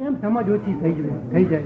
કેમ 0.00 0.14
સમજ 0.16 0.50
ઓછી 0.50 0.74
થઈ 0.80 0.92
જાય 0.92 1.16
થઈ 1.30 1.44
જાય 1.44 1.64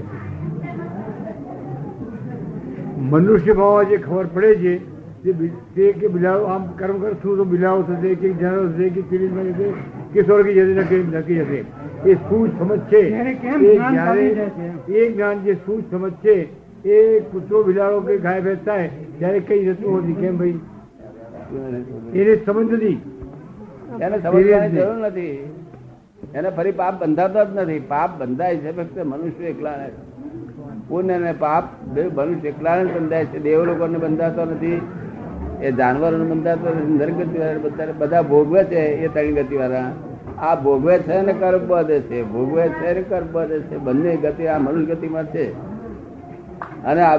મનુષ્ય 3.11 3.53
ભાવ 3.53 3.83
જે 3.83 3.97
ખબર 3.97 4.25
પડે 4.25 4.79
છે 5.23 5.35
તે 5.75 5.85
કે 5.93 6.07
બિલાવ 6.07 6.43
આમ 6.45 6.65
કર્મ 6.75 6.97
કરશું 6.99 7.37
તો 7.37 7.45
બિલાવ 7.45 7.83
થશે 7.83 8.11
કે 8.15 8.33
જાનવર 8.33 8.67
થશે 8.73 8.89
કે 8.89 9.01
ચીડીમાં 9.09 9.47
જશે 9.51 9.67
કે 10.13 10.23
સ્વર્ગી 10.23 10.53
જશે 10.53 10.97
નક્કી 11.13 11.39
જશે. 11.39 11.59
એ 12.03 12.17
શું 12.27 12.51
સમજ 12.59 12.79
છે? 12.89 13.01
એ 13.07 13.77
જ્ઞાન 15.13 15.37
છે? 15.37 15.47
એ 15.47 15.49
જે 15.49 15.57
શું 15.65 15.83
સમજ 15.91 16.13
છે? 16.21 16.37
એ 16.83 17.21
કૂતરો 17.31 17.63
બિલાડો 17.63 18.01
કે 18.01 18.17
ગાય 18.19 18.41
ભેંસ 18.41 18.63
થાય 18.65 18.89
ત્યારે 19.17 19.39
કઈ 19.39 19.65
જતું 19.65 19.99
નથી 19.99 20.13
કેમ 20.13 20.37
ભાઈ? 20.37 20.59
એને 22.13 22.33
સમજ 22.45 22.71
નથી. 22.71 22.97
એને 23.99 24.17
સમજવાની 24.19 24.69
જરૂર 24.71 24.97
નથી. 25.07 25.39
એને 26.33 26.49
ફરી 26.49 26.71
પાપ 26.71 27.01
બંધાતો 27.01 27.45
જ 27.45 27.47
નથી. 27.55 27.79
પાપ 27.79 28.17
બંધાય 28.17 28.57
છે 28.57 28.77
ફક્ત 28.77 29.05
મનુષ્ય 29.05 29.43
એકલા 29.43 29.73
પુણ્ય 30.87 31.13
અને 31.13 31.33
પાપ 31.33 31.63
મનુષ્ય 31.97 32.47
એકલા 32.47 32.83
બંધાય 32.83 33.25
છે. 33.25 33.39
દેવ 33.39 33.63
લોકોને 33.63 33.97
બંધાતો 33.97 34.45
નથી. 34.45 34.81
એ 35.61 35.71
જાનવરોને 35.71 36.23
બંધાતો 36.23 36.69
નથી. 36.69 37.93
બધા 37.97 38.21
ભોગવે 38.21 38.63
છે 38.63 38.79
એ 38.79 39.07
ત્રણ 39.07 39.43
ગતિ 39.43 39.55
વાળા 39.55 39.91
આ 40.39 40.55
ભોગવે 40.55 40.99
છે 40.99 41.21
ને 41.21 41.33
કર્મ 41.33 41.67
બધે 41.67 41.99
છે. 41.99 42.23
ભોગવે 42.23 42.67
છે 42.67 42.93
ને 42.93 43.01
કર્મ 43.01 43.27
બધે 43.31 43.59
છે. 43.59 43.77
બંને 43.77 44.17
ગતિ 44.17 44.47
આ 44.47 44.57
મનુષ્ય 44.57 44.95
ગતિમાં 44.95 45.25
છે. 45.25 45.51
અને 46.83 47.01
આ 47.01 47.17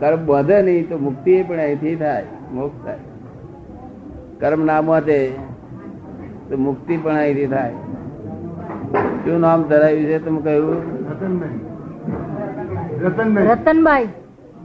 કર્મ 0.00 0.26
બધે 0.26 0.62
નહીં 0.62 0.88
તો 0.88 0.98
મુક્તિ 0.98 1.42
પણ 1.42 1.56
અહીંથી 1.56 1.96
થાય. 1.96 2.24
મોક્ષ 2.52 2.84
થાય. 2.84 2.98
કર્મ 4.40 4.64
ના 4.64 4.82
મોતે 4.82 5.51
તો 6.52 6.58
મુક્તિ 6.64 6.96
પણ 7.04 7.18
અહીંથી 7.18 7.50
થાય. 7.52 7.76
શું 9.24 9.38
નામ 9.44 9.60
ધરાવ્યું 9.70 10.08
છે 10.10 10.18
તમે 10.24 10.40
કહ્યું? 10.46 10.80
રતનભાઈ 13.04 13.46
રતનભાઈ. 13.52 14.08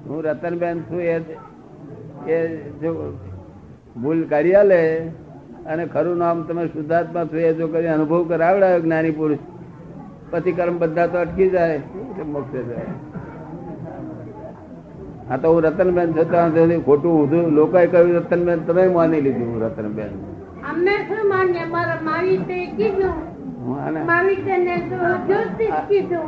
હું 0.08 0.20
રતનબેન 0.26 0.78
છું 0.90 1.02
એ 1.02 1.16
એ 2.36 2.38
જો 2.82 2.92
ભૂલ 4.02 4.20
કરી 4.32 4.56
આલે 4.62 4.80
અને 5.72 5.84
ખરું 5.96 6.18
નામ 6.24 6.38
તમે 6.48 6.64
શુદ્ધાત્મા 6.76 7.26
છો 7.32 7.38
એ 7.48 7.52
જો 7.60 7.66
કરી 7.74 7.92
અનુભવ 7.96 8.22
કરાવડાયો 8.32 8.86
જ્ઞાની 8.86 9.18
પુરુષ 9.20 9.44
પછી 10.32 10.58
કર્મ 10.58 10.76
બધા 10.86 11.08
તો 11.12 11.18
અટકી 11.26 11.50
જાય. 11.58 11.80
એટલે 11.80 12.24
મોક્ષે 12.36 12.62
જાય? 12.70 12.94
હા 15.30 15.38
તો 15.44 15.48
હું 15.54 15.62
રતનબેન 15.68 16.10
છું 16.18 16.28
ત્યાં 16.32 16.58
સુધી 16.58 16.82
ખોટું 16.88 17.14
ઊંધું 17.20 17.46
લોકોએ 17.60 17.86
કહ્યું 17.94 18.18
રતનબેન 18.20 18.60
તમે 18.68 18.84
માની 18.98 19.22
લીધું 19.28 19.48
હું 19.54 19.64
રતનબેન. 19.68 20.14
અમને 20.70 20.94
શું 21.08 21.30
માન્ય? 21.30 21.64
મારા 21.66 22.22
તે 22.48 22.58
કીધું. 22.78 23.16
માવી 24.10 24.36
તો 24.90 24.98
જ્યોતિષ 25.28 25.74
કીધું. 25.90 26.28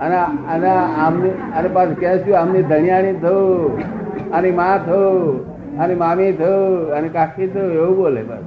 અને 0.00 0.16
અને 0.54 0.70
આમની 1.04 1.32
અરે 1.58 1.68
પાછું 1.68 2.00
કહેશું 2.00 2.38
આમની 2.38 2.62
ધણિયાણી 2.62 3.12
થયું 3.12 3.82
આની 4.34 4.50
માં 4.50 4.86
થયું 4.86 5.80
આની 5.80 5.94
મામી 5.94 6.32
થયું 6.32 6.94
અને 6.98 7.08
કાકી 7.08 7.46
થયું 7.46 7.72
એવું 7.72 7.96
બોલે 7.96 8.22
બસ. 8.22 8.44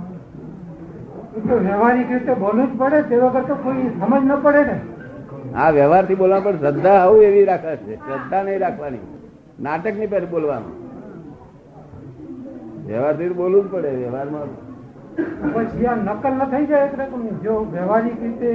તો 1.49 1.55
વ્યવહારિક 1.57 2.11
રીતે 2.11 2.33
બોલવું 2.33 2.67
જ 2.73 2.77
પડે 2.77 3.01
તે 3.09 3.15
વગર 3.15 3.43
તો 3.49 3.55
કોઈ 3.55 3.89
સમજ 3.99 4.23
ન 4.25 4.35
પડે 4.35 4.63
ને. 4.63 4.77
આ 5.55 5.69
વ્યવહારથી 5.69 6.15
બોલવા 6.15 6.39
પણ 6.39 6.57
શ્રદ્ધા 6.57 6.99
આવું 7.03 7.23
એવી 7.23 7.45
રાખે 7.45 7.75
છે 7.75 7.95
શ્રદ્ધા 7.95 8.43
નહીં 8.43 8.59
રાખવાની. 8.59 9.03
નાટક 9.61 9.93
નહીં 9.97 10.09
પહેલા 10.09 10.31
બોલવાનું. 10.31 10.82
વ્યવહારથી 12.87 13.29
બોલવું 13.29 13.63
જ 13.63 13.71
પડે 13.71 13.91
વ્યવહારમાં. 13.95 14.49
નકલ 15.97 16.33
ન 16.33 16.41
થઈ 16.51 16.65
જાય 16.65 16.85
એટલે 16.85 17.05
જો 17.43 17.53
વ્યવહારિક 17.73 18.17
રીતે 18.21 18.51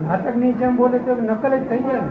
નાટકની 0.00 0.52
જેમ 0.52 0.76
બોલે 0.76 0.98
તો 0.98 1.12
નકલ 1.14 1.52
જ 1.52 1.64
થઈ 1.68 1.82
જાય 1.82 2.04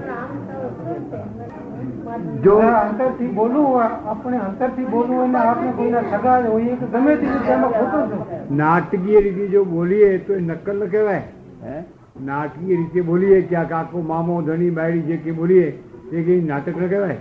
જો 2.44 2.56
અંતરથી 2.58 3.28
બોલવું 3.28 3.82
આપણે 3.82 4.10
આપણે 4.10 4.38
અંતરથી 4.40 4.86
બોલવું 4.86 5.18
હોય 5.18 5.28
ને 5.28 5.40
આપણે 5.40 5.72
કોઈના 5.72 6.04
સગા 6.12 6.38
હોઈએ 6.48 6.76
કે 6.76 6.86
ગમે 6.88 7.16
તે 7.16 7.26
રીતે 7.26 7.52
એમાં 7.52 7.74
ખોટો 7.74 8.02
છે 8.12 8.42
નાટકીય 8.56 9.20
રીતે 9.20 9.48
જો 9.48 9.66
બોલીએ 9.66 10.10
તો 10.20 10.34
એ 10.34 10.42
નકલ 10.42 10.78
ન 10.78 10.90
કહેવાય. 10.90 11.24
હે? 11.64 11.78
નાટકીય 12.26 12.76
રીતે 12.78 13.02
બોલીએ 13.02 13.42
ક્યાંક 13.44 13.72
આખો 13.72 14.02
મામો 14.02 14.42
ધણી 14.42 14.72
બાયડી 14.72 15.08
જે 15.08 15.18
કે 15.18 15.32
બોલીએ 15.34 15.68
એ 16.12 16.24
કઈ 16.24 16.42
નાટક 16.42 16.76
ન 16.78 16.88
કહેવાય. 16.88 17.18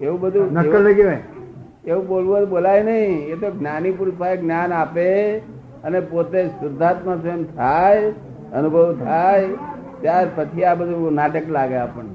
એવું 0.00 0.20
બધું 0.20 0.52
નકલ 0.52 0.82
ન 0.82 0.94
કહેવાય. 0.94 1.20
એવું 1.86 2.04
બોલવું 2.08 2.48
બોલાય 2.48 2.82
નહીં. 2.82 3.26
એ 3.32 3.34
તો 3.34 3.50
જ્ઞાની 3.50 3.90
પુરુષ 3.90 4.38
જ્ઞાન 4.40 4.72
આપે 4.72 5.08
અને 5.84 6.00
પોતે 6.00 6.40
શુદ્ધાત્મા 6.48 7.16
સ્વયં 7.16 7.42
થાય, 7.56 8.10
અનુભવ 8.54 8.94
થાય, 9.04 9.48
ત્યાર 10.00 10.26
પછી 10.36 10.64
આ 10.64 10.74
બધું 10.74 11.14
નાટક 11.14 11.46
લાગે 11.48 11.76
આપણને. 11.76 12.14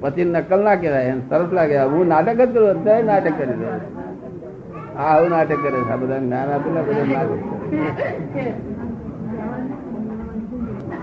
પછી 0.00 0.24
નકલ 0.24 0.60
ના 0.64 0.74
કહેવાય, 0.74 1.04
એમ 1.04 1.20
સરસ 1.28 1.50
લાગે. 1.52 1.76
હું 1.76 2.08
નાટક 2.08 2.38
જ 2.40 2.50
કરું, 2.54 2.70
અત્યારે 2.70 3.02
નાટક 3.02 3.34
કરી 3.38 3.58
દઉં 3.60 3.80
હા, 4.96 5.04
આવું 5.04 5.30
નાટક 5.30 5.58
કરે 5.62 5.78
છે. 5.78 5.90
આ 5.92 5.96
બધા 5.96 6.18
જ્ઞાન 6.18 6.48
આપેલા 6.52 6.82
બધા 6.82 7.04
નાટક 7.04 7.40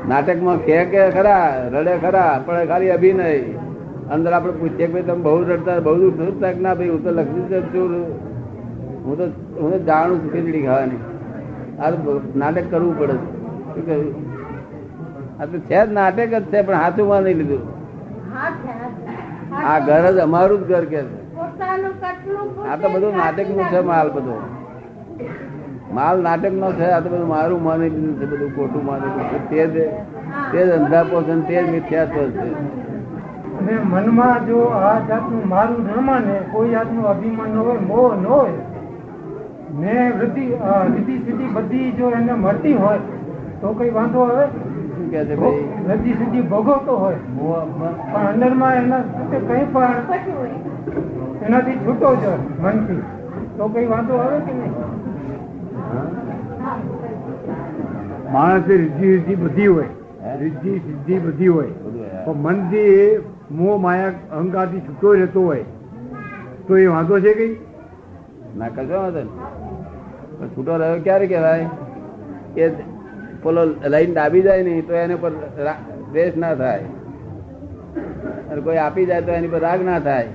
નાટકમાં 0.09 0.59
કે 0.65 1.01
ખરા, 1.11 1.47
રડે 1.73 1.93
ખરા, 1.97 2.33
પણ 2.45 2.65
ખાલી 2.65 2.89
અભિનય. 2.89 3.27
અંદર 4.13 4.31
આપણે 4.35 4.53
પૂછીએ 4.59 4.87
કે 4.93 5.01
તમે 5.07 5.21
બહુ 5.25 5.39
રડતા 5.49 5.79
બહુ 5.87 5.93
દુઃખ 6.01 6.17
થયું? 6.19 6.35
કે 6.41 6.61
ના 6.65 6.75
ભાઈ 6.77 6.91
હું 6.93 7.01
તો 7.05 7.11
લખી 7.17 7.61
છું 7.73 7.93
હું 9.05 9.13
તો 9.19 9.25
હું 9.61 9.69
તો 9.73 9.77
જાણું 9.89 10.17
છું 10.21 10.29
ખીચડી 10.33 10.63
ખાવાની. 10.67 11.01
આ 11.81 11.87
નાટક 12.41 12.65
કરવું 12.71 12.93
પડે 12.99 13.15
શું 13.73 13.83
કહ્યું? 13.87 14.07
આ 15.39 15.45
તો 15.51 15.57
છે 15.69 15.79
જ 15.85 15.87
નાટક 15.99 16.31
જ 16.33 16.35
છે 16.51 16.59
પણ 16.67 16.79
હાથું 16.83 17.07
નહીં 17.25 17.37
લીધું. 17.41 17.63
આ 19.71 19.77
ઘર 19.87 20.05
જ 20.15 20.17
અમારું 20.27 20.59
જ 20.61 20.71
ઘર 20.71 20.85
કે 20.93 20.99
છે. 21.09 21.17
આ 22.69 22.75
તો 22.81 22.87
બધું 22.93 23.13
નાટકનું 23.21 23.65
છે 23.73 23.79
માલ 23.91 24.07
બધો. 24.15 24.35
માલ 25.97 26.15
નાટક 26.27 26.53
નો 26.63 26.69
છે 26.79 26.87
આ 26.97 27.01
તો 27.03 27.07
બધું 27.13 27.29
મારું 27.35 27.59
માની 27.67 27.91
લીધું 27.95 28.13
છે 28.19 28.25
બધું 28.33 28.49
ખોટું 28.57 28.83
માની 28.89 29.11
લીધું 29.15 29.27
છે. 29.31 29.39
તે 29.49 29.61
જ 29.73 29.75
તે 30.51 30.59
જ 30.67 30.71
છે 30.91 31.33
તે 31.47 31.55
જ 31.63 31.65
મિથ્યાત્વ 31.73 32.17
છે. 32.41 32.49
અને 33.59 33.73
મનમાં 33.83 34.47
જો 34.47 34.59
આ 34.79 34.95
જાતનું 35.07 35.43
મારું 35.53 35.81
ન 35.85 36.03
માને 36.09 36.35
કોઈ 36.51 36.71
જાતનું 36.71 37.05
અભિમાન 37.11 37.49
ન 37.53 37.57
હોય 37.67 37.81
મોહ 37.89 38.09
ન 38.15 38.25
હોય 38.25 38.61
ને 39.79 39.95
વૃદ્ધિ 40.17 40.45
રીતિ 40.93 41.15
સિદ્ધિ 41.25 41.45
બધી 41.55 41.91
જો 41.97 42.11
એને 42.19 42.33
મળતી 42.33 42.73
હોય 42.73 43.01
તો 43.61 43.67
કઈ 43.79 43.91
વાંધો 43.97 44.21
આવે? 44.25 44.45
છે 45.11 45.19
વૃદ્ધિ 45.87 46.11
સિદ્ધિ 46.19 46.41
ભોગવતો 46.51 46.93
હોય 46.97 47.19
પણ 47.27 48.27
અંદરમાં 48.27 48.75
એના 48.81 49.03
સાથે 49.13 49.37
કંઈ 49.47 49.65
પણ 49.73 49.95
એનાથી 51.45 51.77
છૂટો 51.85 52.09
જ 52.21 52.23
મનથી. 52.63 53.03
તો 53.57 53.63
કઈ 53.73 53.87
વાંધો 53.93 54.13
આવે 54.23 54.39
કે 54.47 54.53
નહીં? 54.59 54.73
માણસે 58.33 58.73
રિદ્ધિ 58.77 59.07
સિદ્ધિ 59.17 59.35
બધી 59.43 59.67
હોય? 59.67 59.91
રિદ્ધિ 60.39 60.73
સિદ્ધિ 60.87 61.19
બધી 61.19 61.47
હોય. 61.47 61.73
પણ 62.25 62.37
મનથી 62.45 63.19
મોહ 63.51 63.77
માયા 63.81 64.11
અહંકારથી 64.31 64.79
છૂટો 64.79 65.13
રહેતો 65.13 65.41
હોય, 65.41 65.63
તો 66.67 66.77
એ 66.77 66.85
વાંધો 66.85 67.19
છે 67.19 67.33
કઈ 67.33 67.53
ના 68.57 68.69
કરજો 68.69 68.97
વાંધો. 68.97 69.23
છૂટો 70.47 70.77
રહ્યો 70.77 70.99
ક્યારે 71.03 71.27
કહેવાય? 71.27 71.65
કે 72.55 72.69
પેલો 73.43 73.61
લઈને 73.87 74.13
દાબી 74.13 74.41
જાય 74.41 74.63
નહીં 74.63 74.87
તો 74.87 74.93
એને 74.93 75.15
પર 75.15 75.31
દ્વેષ 76.11 76.37
ના 76.37 76.53
થાય. 76.55 76.83
અને 78.49 78.61
કોઈ 78.61 78.77
આપી 78.77 79.05
જાય 79.05 79.21
તો 79.21 79.31
એની 79.31 79.47
પર 79.47 79.59
રાગ 79.59 79.81
ના 79.85 79.99
થાય. 79.99 80.27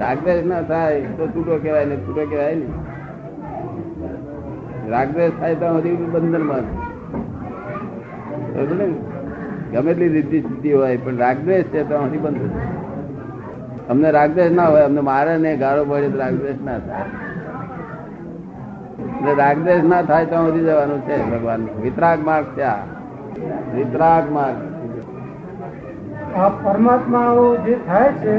રાગદ્વેષ 0.00 0.44
ના 0.44 0.62
થાય, 0.62 1.00
તો 1.18 1.26
છૂટો 1.26 1.58
કહેવાય 1.62 1.84
ને 1.84 1.96
છૂટો 1.96 2.26
કહેવાય 2.30 2.54
ને. 2.54 2.68
રાગદ્વેષ 4.90 5.32
થાય 5.40 5.54
તો 5.54 5.66
બંધનમાં 6.12 6.64
બરોબર 8.52 8.76
ને? 8.76 9.15
ગમે 9.76 9.90
એટલી 9.92 10.08
રીતિ 10.08 10.40
સ્થિતિ 10.40 10.72
હોય, 10.72 10.96
પણ 10.96 11.16
રાગદ્વેષ 11.16 11.64
છે 11.64 11.82
તો 11.88 11.98
હજી 11.98 12.18
બંધ 12.18 13.90
અમને 13.90 14.10
રાગદ્વેષ 14.10 14.52
ના 14.52 14.66
હોય, 14.66 14.82
અમને 14.82 15.00
મારે 15.00 15.36
ને 15.38 15.56
ગાળો 15.56 15.84
પડે 15.84 16.08
તો 16.08 16.18
રાગદ્વેષ 16.18 16.60
ના 16.64 16.78
થાય. 16.78 17.08
રાગદ્વેષ 19.36 19.82
ના 19.84 20.02
થાય 20.02 20.26
તો 20.26 20.36
સુધી 20.36 20.64
જવાનું 20.64 21.00
છે 21.00 21.16
ભગવાન 21.30 21.66
વિતરાગ 21.82 22.24
માર્ગ 22.24 22.46
છે 22.56 22.62
આ. 22.62 22.78
વિતરાગ 23.74 24.32
માર્ગ. 24.32 24.56
આ 26.36 26.48
પરમાત્માઓ 26.48 27.44
જે 27.56 27.74
થાય 27.86 28.12
છે, 28.12 28.36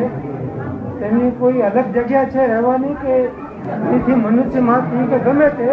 તેની 1.00 1.32
કોઈ 1.40 1.62
અલગ 1.62 1.88
જગ્યા 1.94 2.26
છે 2.26 2.48
રહેવાની 2.48 2.96
કે 3.04 4.16
મનુષ્યમાંથી 4.16 5.08
કે 5.10 5.18
ગમે 5.20 5.50
તે? 5.50 5.70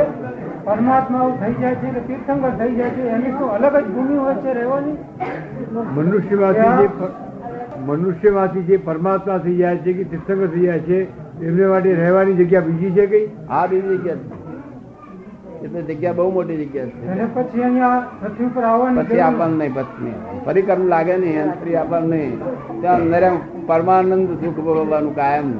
પરમાત્માઓ 0.65 1.31
થઈ 1.41 1.55
જાય 1.61 1.75
છે 1.75 1.89
કે 1.95 2.01
તીર્થંકર 2.09 2.53
થઈ 2.59 2.75
જાય 2.77 2.91
છે 2.91 3.03
એની 3.09 3.33
શું 3.39 3.49
અલગ 3.57 3.77
જ 3.77 3.89
ભૂમિ 3.95 4.17
હોય 4.17 4.35
છે 4.35 4.53
રહેવાની? 4.53 4.97
મનુષ્યમાંથી 5.97 6.77
જે 6.81 6.89
મનુષ્યમાંથી 7.87 8.63
જે 8.63 8.77
પરમાત્મા 8.77 9.39
થઈ 9.39 9.57
જાય 9.57 9.77
છે 9.77 9.93
કે 9.93 10.05
તીર્થંકર 10.05 10.49
થઈ 10.55 10.67
જાય 10.67 10.79
છે 10.79 10.99
એમને 11.43 11.67
માટે 11.67 11.95
રહેવાની 11.95 12.35
જગ્યા 12.35 12.61
બીજી 12.61 12.91
છે 12.91 13.07
કઈ? 13.07 13.27
આ 13.49 13.67
બીજી 13.67 13.99
જગ્યા 13.99 14.17
છે. 14.17 14.43
એ 15.65 15.83
જગ્યા 15.83 16.13
બહુ 16.13 16.31
મોટી 16.31 16.57
જગ્યા 16.57 16.87
છે. 16.87 17.11
અને 17.11 17.25
પછી 17.35 17.63
અહીંયા 17.63 18.01
પૃથ્વી 18.21 18.47
પર 18.55 18.65
આવવાની 18.65 19.05
પછી 19.05 19.21
આપણને 19.21 19.65
નહીં 19.65 19.75
પત્ની 19.75 20.15
ફરી 20.47 20.63
કરવું 20.63 20.89
લાગે 20.89 21.17
નહીં 21.17 21.53
ફરી 21.61 21.77
આપણને 21.77 22.17
નહીં. 22.17 22.39
ત્યાં 22.81 23.01
નરમ 23.01 23.37
પરમાનંદ 23.67 24.29
સુખ 24.45 24.65
ભોગવવાનું 24.69 25.15
કાયમ. 25.15 25.53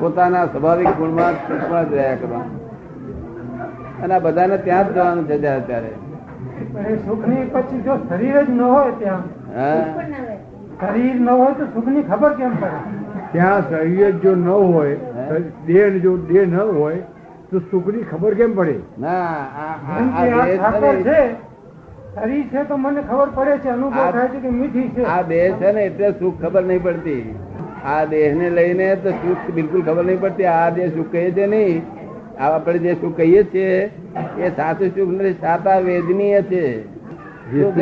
પોતાના 0.00 0.46
સ્વાભાવિક 0.46 0.98
ગુણમાં 0.98 1.34
સુખમાં 1.46 1.90
જ 1.90 1.94
રહ્યા 1.94 2.16
કરવાનું. 2.16 2.61
અને 4.02 4.12
આ 4.14 4.20
બધાને 4.26 4.56
ત્યાં 4.64 4.86
જ 4.86 4.94
જવાનું 4.96 5.24
છે 5.28 5.36
અત્યારે 5.52 5.92
સુખની 7.06 7.44
પછી 7.54 7.82
જો 7.86 7.94
શરીર 8.08 8.36
જ 8.46 8.50
ન 8.50 8.60
હોય 8.60 8.92
ત્યાં 9.00 9.24
શરીર 10.80 11.16
ન 11.20 11.28
હોય 11.28 11.54
તો 11.60 11.64
સુખની 11.74 12.04
ખબર 12.10 12.32
કેમ 12.40 12.52
પડે? 12.62 12.80
ત્યાં 13.32 13.62
શરીર 13.70 14.12
જો 14.24 14.32
ન 14.34 14.46
હોય 14.46 14.96
દેહ 15.66 15.86
જો 16.04 16.12
દેહ 16.30 16.44
ન 16.46 16.54
હોય 16.80 17.00
તો 17.50 17.56
સુખની 17.70 18.04
ખબર 18.10 18.32
કેમ 18.42 18.52
પડે? 18.58 18.76
ના 18.98 19.20
છે 21.06 21.20
શરીર 22.14 22.44
છે 22.52 22.60
તો 22.68 22.76
મને 22.76 23.00
ખબર 23.08 23.28
પડે 23.36 23.54
છે 23.62 23.70
અનુભવ 23.76 23.96
થાય 24.12 24.28
છે 24.32 24.38
કે 24.44 24.50
મીઠી 24.58 24.90
છે. 24.94 25.02
આ 25.14 25.22
દેહ 25.32 25.46
છે 25.58 25.72
ને 25.72 25.82
એટલે 25.86 26.08
સુખ 26.20 26.36
ખબર 26.42 26.62
નહીં 26.70 26.82
પડતી. 26.82 27.24
આ 27.84 28.04
દેહ 28.12 28.28
ને 28.36 28.46
લઈને 28.58 28.88
તો 29.02 29.10
સુખ 29.22 29.44
બિલકુલ 29.56 29.82
ખબર 29.82 30.04
નહીં 30.10 30.20
પડતી. 30.24 30.46
આ 30.58 30.70
દેહ 30.70 30.88
સુખ 30.96 31.10
કહે 31.10 31.24
છે 31.38 31.46
નહીં. 31.46 31.82
આપણે 32.38 32.78
જે 32.78 32.94
શું 32.94 33.16
કહીએ 33.16 33.44
છીએ 33.44 33.90
એ 34.38 34.48
સાચું 34.48 34.88
સુખ 34.88 35.08
નથી 35.08 35.32
સાતા 35.32 35.78
વેદનીય 35.78 36.42
છે? 36.42 36.82
સુખ 36.82 37.74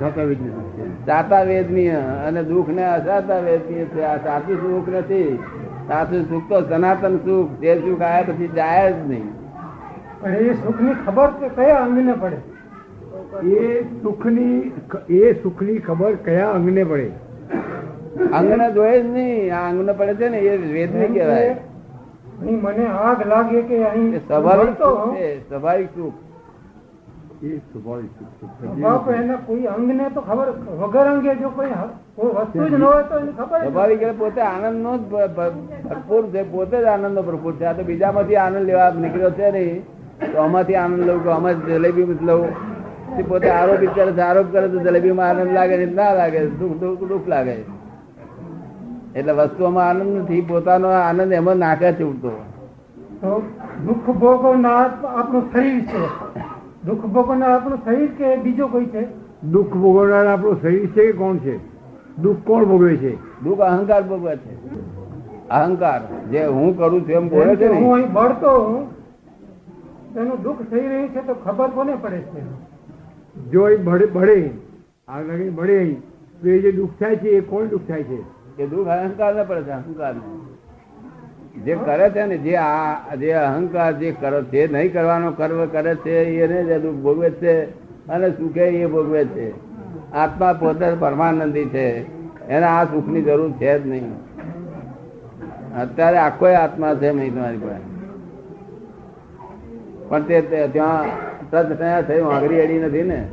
સાતા 0.00 0.24
સુખ 0.24 0.78
છે 0.78 1.06
સાતા 1.06 1.42
વેદનીય 1.42 1.90
અને 2.26 2.42
દુઃખ 2.44 2.68
ને 2.68 2.84
અસાતા 2.84 3.38
વેદનીય 3.38 3.84
છે. 3.84 4.02
આ 4.02 4.16
સાચું 4.16 4.56
સુખ 4.56 4.96
નથી. 4.96 5.38
સાચું 5.88 6.22
સુખ 6.28 6.42
તો 6.48 6.60
સનાતન 6.60 7.16
સુખ 7.16 7.60
જે 7.60 7.76
સુખ 7.76 8.02
આવ્યા 8.02 8.22
પછી 8.22 8.48
જાય 8.48 8.92
જ 8.92 8.96
નહીં. 9.08 9.28
પણ 10.20 10.34
એ 10.34 10.54
સુખની 10.54 10.94
ખબર 11.06 11.30
કયા 11.56 11.76
અંગને 11.76 12.12
પડે? 12.12 12.36
એ 13.48 13.82
સુખની 14.02 14.72
એ 15.08 15.32
સુખની 15.42 15.78
ખબર 15.78 16.14
કયા 16.14 16.50
અંગને 16.50 16.84
પડે? 16.84 17.10
અંગને 18.32 18.72
જોયે 18.72 19.02
જ 19.02 19.06
નહીં. 19.06 19.54
આ 19.54 19.70
અંગને 19.70 19.92
પડે 19.92 20.14
છે 20.14 20.28
ને 20.28 20.38
એ 20.38 20.56
વેદની 20.56 21.06
કહેવાય. 21.06 21.56
અહીં 22.40 22.58
મને 22.62 22.86
આગ 22.86 23.20
લાગે 23.26 23.60
કે 23.68 23.76
અહીં 23.90 24.08
સ્વાભાવિક 24.26 24.72
છે 25.14 25.28
સ્વાભાવિક 25.48 25.88
સુખ. 25.96 26.18
એ 27.42 27.50
સ્વાભાવિક 27.70 28.10
સુખ 28.18 28.52
છે. 28.60 28.66
બાપ 28.82 29.08
એને 29.10 29.36
કોઈ 29.46 29.66
અંગને 29.74 30.06
તો 30.14 30.20
ખબર 30.28 30.48
વગર 30.80 31.06
અંગે 31.12 31.32
જો 31.40 31.48
કોઈ 31.56 31.74
વસ્તુ 32.36 32.64
જ 32.70 32.74
ન 32.78 32.82
હોય 32.82 33.02
તો 33.10 33.16
ખબર 33.38 33.60
સ્વાભાવિક 33.62 34.02
પોતે 34.20 34.40
આનંદ 34.40 34.78
નો 34.86 34.92
જ 34.98 35.02
ભરપૂર 35.88 36.24
છે 36.32 36.42
પોતે 36.54 36.76
જ 36.84 36.86
આનંદ 36.86 37.14
નો 37.16 37.22
ભરપૂર 37.28 37.54
છે. 37.58 37.64
આ 37.64 37.76
તો 37.78 37.82
બીજામાંથી 37.90 38.40
આનંદ 38.44 38.66
લેવા 38.68 38.90
નીકળ્યો 39.04 39.32
છે 39.38 39.48
નહીં 39.56 39.82
તો 40.32 40.36
આમાંથી 40.44 40.80
આનંદ 40.82 41.00
લઉં 41.08 41.18
કે 41.24 41.30
આમાં 41.36 41.56
જલેબી 41.66 42.18
લઉં. 42.28 42.46
પોતે 43.28 43.48
આરોપી 43.50 43.92
કરે 43.94 44.12
છે 44.12 44.22
આરોપ 44.28 44.46
કરે 44.52 44.66
તો 44.68 44.78
જલેબીમાં 44.86 45.28
આનંદ 45.30 45.52
લાગે 45.58 45.76
છે 45.80 45.86
ના 45.98 46.12
લાગે 46.20 46.40
દુઃખ 46.60 46.76
દુઃખ 46.82 47.04
દુઃખ 47.10 47.28
લાગે. 47.34 47.56
એટલે 49.18 49.32
વસ્તુઓમાં 49.32 49.88
આનંદ 49.88 50.16
નથી 50.16 50.40
પોતાનો 50.40 50.88
આનંદ 50.88 51.32
એમાં 51.32 51.56
નાખે 51.56 51.92
છે 51.92 52.02
ઉડતો. 52.02 52.30
દુઃખ 53.86 54.10
ભોગો 54.10 54.54
ના 54.54 54.76
આપણું 55.04 55.52
શરીર 55.52 55.80
છે. 55.84 56.02
દુઃખ 56.84 57.06
ભોગવનાર 57.06 57.50
આપણું 57.50 57.78
શરીર 57.84 58.10
કે 58.18 58.36
બીજો 58.36 58.66
કોઈ 58.66 58.84
છે? 58.84 59.06
દુઃખ 59.46 59.74
ભોગવનાર 59.76 60.26
આપણું 60.26 60.62
શરીર 60.62 60.86
છે 60.86 61.06
કે 61.06 61.12
કોણ 61.12 61.36
છે? 61.36 61.56
દુઃખ 62.22 62.36
કોણ 62.44 62.64
ભોગવે 62.64 62.96
છે? 62.96 63.42
દુઃખ 63.42 63.58
અહંકાર 63.58 64.02
ભોગવે 64.02 64.36
છે. 64.36 64.54
અહંકાર 65.48 66.00
જે 66.30 66.44
હું 66.44 66.78
કરું 66.78 67.00
છું 67.02 67.10
એમ 67.10 67.28
બોલે 67.28 67.56
છે 67.56 67.66
હું 67.66 67.94
અહીં 67.94 68.12
બળતો 68.12 68.50
હું 68.66 68.86
તેનું 70.14 70.42
દુઃખ 70.42 70.56
થઈ 70.70 70.88
રહ્યું 70.88 71.08
છે 71.08 71.26
તો 71.26 71.34
ખબર 71.34 71.68
કોને 71.68 71.94
પડે 71.94 72.18
છે? 72.18 72.42
જો 73.50 73.68
એ 73.68 73.76
ભળે 73.76 74.04
આગળ 74.04 74.48
આગ 75.08 75.28
લાગીને 75.28 75.50
બળે 75.50 75.94
તો 76.42 76.48
એ 76.48 76.58
જે 76.58 76.72
દુઃખ 76.72 76.90
થાય 77.00 77.16
છે 77.16 77.28
એ 77.28 77.40
કોણ 77.40 77.66
દુઃખ 77.66 77.80
થાય 77.88 78.02
છે? 78.02 78.37
એ 78.58 78.66
દુઃખ 78.66 78.88
અહંકાર 78.88 79.34
ના 79.34 79.42
પડે 79.42 79.62
છે 79.62 79.70
અહંકાર 79.70 80.14
જે 81.64 81.74
કરે 81.74 82.10
છે 82.10 82.26
ને, 82.26 82.38
જે 82.38 82.56
આ, 82.56 83.14
જે 83.14 83.32
અહંકાર 83.32 83.92
જે 83.92 84.12
કરો 84.12 84.42
છે 84.42 84.72
નહીં 84.72 84.92
કરવાનો 84.92 85.32
કર્મ 85.32 85.66
કરે 85.66 85.94
છે, 85.94 86.18
એને 86.24 86.64
જે 86.64 86.78
દુઃખ 86.78 86.94
ભોગવે 86.94 87.30
છે 87.30 87.64
અને 88.08 88.30
સુખે 88.30 88.60
એ 88.60 88.86
ભોગવે 88.86 89.24
છે. 89.24 89.68
આત્મા 90.12 90.52
પોતે 90.52 90.94
પરમાનંદી 91.00 91.64
છે. 91.64 92.18
એને 92.48 92.64
આ 92.66 92.84
સુખની 92.84 93.22
જરૂર 93.22 93.52
છે 93.52 93.78
જ 93.78 93.86
નહીં. 93.86 94.12
અત્યારે 95.82 96.18
આખો 96.18 96.46
આત્મા 96.46 96.94
છે 96.94 97.12
નહીં 97.12 97.34
તમારી 97.34 97.56
પાસે. 97.56 97.98
પણ 100.08 100.22
તે 100.22 100.40
ત્યાં 100.40 101.04
તદ 101.50 101.76
થયા 101.76 102.02
થયું, 102.02 102.32
આંગળી 102.32 102.62
અડી 102.62 102.78
નથી 102.78 103.02
ને. 103.02 103.28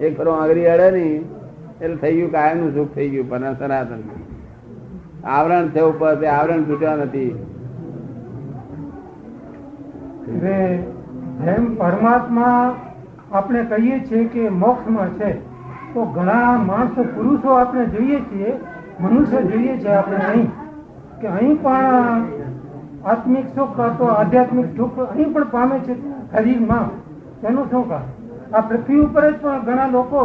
એક 0.00 0.18
ખરો 0.18 0.32
આંગળી 0.32 0.66
અડે 0.66 0.90
નહીં, 0.90 1.24
એટલે 1.80 1.96
થઈ 1.96 2.16
ગયું 2.16 2.30
કાયમનું 2.30 2.74
સુખ 2.74 2.94
થઈ 2.94 3.08
ગયું, 3.08 3.30
પણ 3.30 3.54
સનાતન. 3.54 4.19
આવરણ 5.24 5.66
છે 5.68 5.80
ઉપર 5.82 6.12
આવરણ 6.26 6.62
તૂટ્યા 6.64 6.96
નથી. 6.96 7.32
જેમ 11.44 11.64
પરમાત્મા 11.78 12.74
આપણે 13.32 13.62
કહીએ 13.70 13.96
છીએ 14.08 14.24
કે 14.28 14.42
મોક્ષમાં 14.50 15.10
છે, 15.18 15.30
તો 15.94 16.00
ઘણા 16.14 16.52
માણસો, 16.66 17.02
પુરુષો 17.14 17.48
આપણે 17.54 17.84
જોઈએ 17.86 18.20
છીએ, 18.30 18.50
મનુષ્ય 19.00 19.42
જોઈએ 19.42 19.74
છીએ 19.78 19.94
આપણે 19.96 20.24
અહીં 20.28 20.50
કે 21.20 21.26
અહીં 21.28 21.56
પણ 21.62 22.20
આત્મિક 23.04 23.46
સુખ 23.54 23.80
તો 23.98 24.06
આધ્યાત્મિક 24.06 24.68
સુખ 24.76 24.98
અહીં 25.06 25.32
પણ 25.32 25.50
પામે 25.50 25.76
છે 25.78 25.94
શરીરમાં. 26.32 26.88
તેનું 27.42 27.70
શું 27.70 27.84
કા 27.88 28.02
આ 28.52 28.60
પૃથ્વી 28.60 29.00
ઉપર 29.00 29.24
જ 29.30 29.34
પણ 29.42 29.60
ઘણા 29.66 29.90
લોકો 29.96 30.22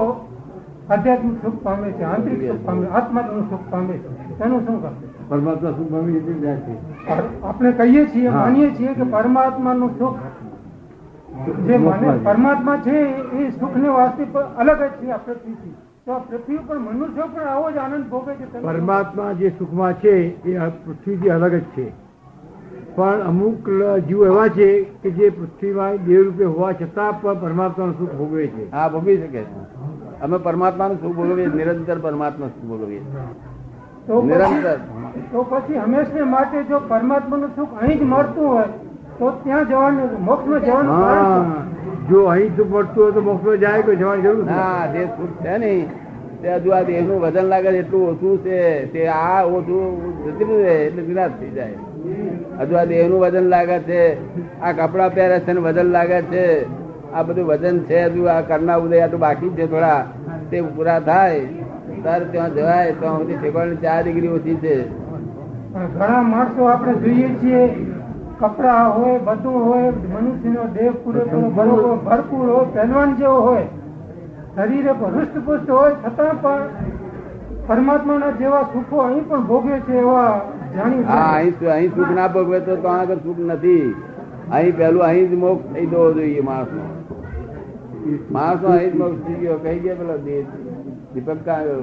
આધ્યાત્મિક 0.90 1.38
સુખ 1.44 1.60
પામે 1.64 1.92
છે, 1.92 2.04
આંતરિક 2.04 2.42
સુખ 2.48 2.64
પામે, 2.66 2.86
આત્માનું 2.88 3.50
સુખ 3.50 3.66
પામે 3.70 3.94
છે. 3.94 4.25
તેનું 4.38 4.66
શું 4.66 4.78
કરશે? 4.82 5.06
પરમાત્મા 5.30 5.74
સુખ 5.78 5.90
ભમી 5.90 6.18
એટલે 6.18 6.36
જાય 6.40 6.60
છે 6.60 6.74
આપણે 7.44 7.72
કહીએ 7.72 8.04
છીએ 8.08 8.30
માનીએ 8.30 8.70
છીએ 8.76 8.94
કે 8.94 9.04
પરમાત્માનું 9.04 9.92
સુખ 10.00 10.18
જે 11.68 11.78
માને 11.78 12.08
પરમાત્મા 12.24 12.78
છે 12.78 12.96
એ 13.40 13.52
સુખને 13.60 13.90
વાસ્તે 13.90 14.24
અલગ 14.58 14.80
જ 14.80 14.92
છે 15.00 15.12
આ 15.12 15.18
પૃથ્વીથી 15.18 15.76
તો 16.06 16.12
આ 16.12 16.20
પૃથ્વી 16.20 16.58
ઉપર 16.58 16.78
મનુષ્યો 16.80 17.28
પણ 17.28 17.48
આવો 17.48 17.72
જ 17.72 17.78
આનંદ 17.78 18.10
ભોગે 18.10 18.34
છે 18.36 18.46
પરમાત્મા 18.62 19.34
જે 19.34 19.54
સુખમાં 19.58 19.94
છે 19.94 20.16
એ 20.44 20.72
પૃથ્વીથી 20.86 21.30
અલગ 21.30 21.54
જ 21.54 21.64
છે. 21.76 21.88
પણ 22.96 23.22
અમુક 23.22 23.68
જીવ 24.08 24.22
એવા 24.24 24.50
છે 24.50 24.68
કે 25.02 25.10
જે 25.12 25.32
પૃથ્વીમાં 25.32 25.98
દેવ 26.06 26.22
રૂપે 26.24 26.46
હોવા 26.46 26.74
છતાં 26.74 27.20
પણ 27.22 27.40
પરમાત્માનું 27.40 27.96
સુખ 27.98 28.14
ભોગવે 28.14 28.48
છે. 28.48 28.72
હા 28.72 28.90
ભોગવી 28.90 29.18
શકે 29.18 29.28
છે. 29.28 29.44
અમે 30.22 30.38
પરમાત્માનું 30.38 30.98
સુખ 31.02 31.16
ભોગવીએ 31.16 31.48
નિરંતર 31.48 32.00
પરમાત્મા 32.00 32.48
સુખ 32.48 32.68
ભોગવીએ 32.70 33.00
છીએ. 33.00 33.54
નિરંતર. 34.08 34.80
તો 35.32 35.40
પછી 35.52 35.80
હંમેશને 35.84 36.24
માટે 36.34 36.58
જો 36.70 36.78
પરમાત્માનું 36.90 37.52
સુખ 37.58 37.74
અહીં 37.82 37.98
જ 38.00 38.04
મળતું 38.14 38.48
હોય 38.48 38.68
તો 39.20 39.32
ત્યાં 39.44 39.66
જવાનું 39.70 40.10
મોક્ષમાં 40.28 40.62
જવાનું 40.66 41.46
જો 42.10 42.20
અહીં 42.34 42.52
સુખ 42.58 42.70
મળતું 42.70 43.04
હોય 43.04 43.14
તો 43.14 43.22
મોક્ષમાં 43.30 43.60
જાય 43.64 43.84
કોઈ 43.84 43.98
જવાની 44.02 44.24
જરૂર 44.26 44.46
ના 44.52 44.88
જે 44.94 45.08
સુખ 45.18 45.36
છે 45.44 45.58
ને 45.58 45.72
તે 46.42 46.48
હજુ 46.58 46.70
આ 46.78 46.84
દેહનું 46.90 47.20
વજન 47.26 47.48
લાગે 47.54 47.70
છે 47.72 47.80
એટલું 47.80 48.06
ઓછું 48.12 48.40
છે 48.46 48.60
તે 48.94 49.02
આ 49.18 49.42
ઓછું 49.58 49.84
જતું 50.24 50.50
રહે 50.54 50.76
એટલે 50.86 51.02
નિરાશ 51.10 51.36
થઈ 51.40 51.54
જાય. 51.58 51.78
હજુ 52.60 52.74
આ 52.78 52.86
દેહનું 52.86 53.20
વજન 53.26 53.48
લાગે 53.54 53.78
છે 53.90 54.02
આ 54.62 54.74
કપડા 54.74 55.10
પહેરે 55.16 55.38
છે 55.46 55.54
ને 55.54 55.62
વજન 55.68 55.90
લાગે 55.98 56.20
છે 56.32 56.46
આ 57.14 57.24
બધું 57.24 57.46
વજન 57.52 57.78
છે 57.88 58.08
હજુ 58.08 58.28
આ 58.30 58.42
કરના 58.50 58.82
ઉદય 58.84 59.04
આટલું 59.04 59.24
બાકી 59.26 59.54
છે 59.58 59.68
થોડા 59.68 60.02
તે 60.50 60.58
પૂરા 60.76 61.00
થાય. 61.10 61.64
ત્યારે 62.06 62.26
ત્યાં 62.30 62.54
જવાય 62.54 62.94
તો 62.94 63.12
સુધી 63.18 63.38
ઠેકવાની 63.38 63.78
ચાર 63.78 64.00
ડિગ્રી 64.04 64.28
ઓછી 64.30 64.58
છે. 64.58 64.76
ઘણા 65.94 66.22
માણસો 66.24 66.68
આપણે 66.68 66.94
જોઈએ 66.98 67.30
છીએ 67.40 67.62
કપડા 68.40 68.84
હોય 68.90 69.20
બધું 69.20 69.64
હોય 69.64 69.92
મનુષ્યનો 70.12 70.64
દેહ 70.74 70.92
પૂરેપૂરો 71.04 71.50
બરોબર 71.52 71.96
ભરપૂર 72.06 72.48
હોય 72.50 72.66
પહેલવાન 72.74 73.16
જેવો 73.16 73.40
હોય. 73.42 73.68
શરીરે 74.56 74.92
હૃષ્ટપુષ્ટ 74.94 75.70
હોય 75.70 75.96
છતાં 76.04 76.42
પણ 76.42 76.62
પરમાત્માના 77.68 78.34
જેવા 78.40 78.66
સુખો 78.74 79.02
અહીં 79.02 79.26
પણ 79.26 79.44
ભોગે 79.44 79.80
છે 79.82 79.98
એવા 79.98 80.28
જાણી 80.76 81.04
હા 81.04 81.30
અહીં 81.32 81.72
અહીં 81.72 81.92
સુખ 81.96 82.12
ના 82.12 82.28
ભોગવે 82.30 82.60
તો 82.62 82.76
ત્યાં 82.78 83.00
આગળ 83.00 83.24
સુખ 83.24 83.40
નથી. 83.40 83.96
અહીં 84.52 84.78
પેલું 84.78 85.04
અહીં 85.04 85.30
જ 85.30 85.38
મોક્ષ 85.38 85.74
થઈ 85.74 85.86
જવો 85.88 86.06
જોઈએ 86.12 86.42
માણસનો. 86.44 86.84
માણસનો 88.32 88.70
અહીં 88.70 88.92
જ 88.92 88.98
મોક્ષ 88.98 89.22
થઈ 89.26 89.38
ગયો 89.38 89.58
કહી 89.60 89.80
ગયા 89.80 89.96
પેલો 89.96 90.18
દે- 90.20 90.46
દીપક 91.16 91.40
ગયો 91.46 91.80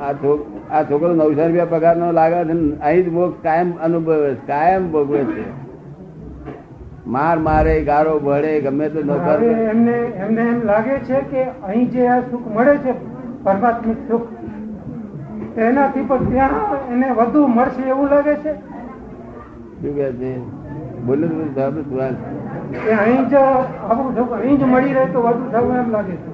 આ 0.00 0.82
છોકરો 0.84 1.10
નવસો 1.14 1.26
રૂપિયા 1.38 1.72
પગાર 1.72 1.96
નો 1.96 2.12
લાગે 2.12 2.38
છે 2.42 2.54
અહીં 2.82 3.04
જ 3.04 3.08
મોક્ષ 3.10 3.42
કાયમ 3.42 3.70
અનુભવે 3.80 4.30
કાયમ 4.46 4.82
ભોગવે 4.92 5.20
છે. 5.26 5.44
માર 7.06 7.36
મારે 7.38 7.74
ગારો 7.84 8.14
ભળે 8.20 8.52
ગમે 8.60 8.86
તો 8.88 9.00
નોકર 9.04 9.38
એમને 9.64 9.96
એમને 10.18 10.42
એમ 10.44 10.60
લાગે 10.64 10.96
છે 11.02 11.18
કે 11.30 11.42
અહીં 11.62 11.88
જે 11.90 12.02
આ 12.08 12.20
સુખ 12.30 12.46
મળે 12.54 12.74
છે 12.84 12.92
પરમાત્મિક 13.44 13.98
સુખ 14.08 14.26
એનાથી 15.60 16.06
પણ 16.08 16.26
ત્યાં 16.30 16.54
એને 16.92 17.08
વધુ 17.14 17.40
મળશે 17.48 17.82
એવું 17.88 18.08
લાગે 18.08 18.34
છે? 18.42 18.52
શું 19.80 19.92
કે 19.94 20.06
છે? 20.14 20.32
બોલું 21.06 21.30
બધું 21.54 22.16
એ 22.70 22.92
અહીં 22.94 23.28
જ 23.28 23.34
આપણું 23.36 24.14
સુખ 24.16 24.32
અહીં 24.32 24.58
જ 24.58 24.64
મળી 24.64 24.94
રહે 24.94 25.06
તો 25.12 25.20
વધુ 25.20 25.50
સારું 25.52 25.76
એમ 25.76 25.90
લાગે 25.90 26.14
છે. 26.14 26.30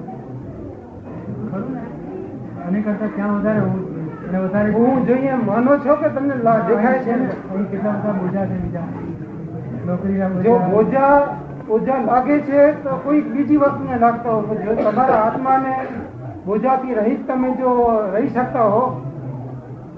અને 2.67 2.81
કરતા 2.81 3.09
ત્યાં 3.15 3.35
વધારે 3.35 3.61
અને 4.27 4.39
વધારે 4.39 4.71
હું 4.73 5.05
જોઈએ 5.07 5.35
માનો 5.45 5.77
છો 5.79 5.95
કે 5.95 6.09
તમને 6.09 6.35
દેખાય 6.37 6.99
છે 7.03 7.15
ને? 7.15 7.27
કેટલા 7.71 7.95
બધા 7.95 8.13
બોજા 8.13 8.45
છે 8.45 8.57
બીજા. 8.57 8.87
નોકરીના 9.85 10.29
જો 10.43 10.55
બોજા. 10.67 10.69
બોજા 10.69 11.17
બોજા 11.67 11.99
લાગે 12.05 12.37
છે 12.41 12.61
તો 12.83 12.99
કોઈ 13.03 13.21
બીજી 13.29 13.57
વસ્તુને 13.57 13.99
લાગતા 13.99 14.37
હો 14.41 14.55
જો 14.61 14.75
તમારા 14.81 15.19
આત્માને 15.23 15.73
બોજાથી 16.45 16.95
રહી 16.95 17.17
તમે 17.27 17.49
જો 17.59 17.71
રહી 18.13 18.29
શકતા 18.29 18.69
હો 18.69 18.83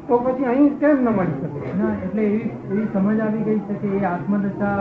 તો 0.07 0.19
પછી 0.19 0.45
અહીં 0.47 0.71
કેમ 0.79 0.97
ન 1.03 1.09
મળી 1.11 1.37
શકે? 1.41 1.73
ના 1.79 1.93
એટલે 2.03 2.23
એવી 2.23 2.51
એવી 2.71 2.87
સમજ 2.93 3.19
આવી 3.21 3.43
ગઈ 3.43 3.61
છે 3.67 3.75
કે 3.81 3.87
એ 3.97 4.05
આત્મદશા 4.05 4.77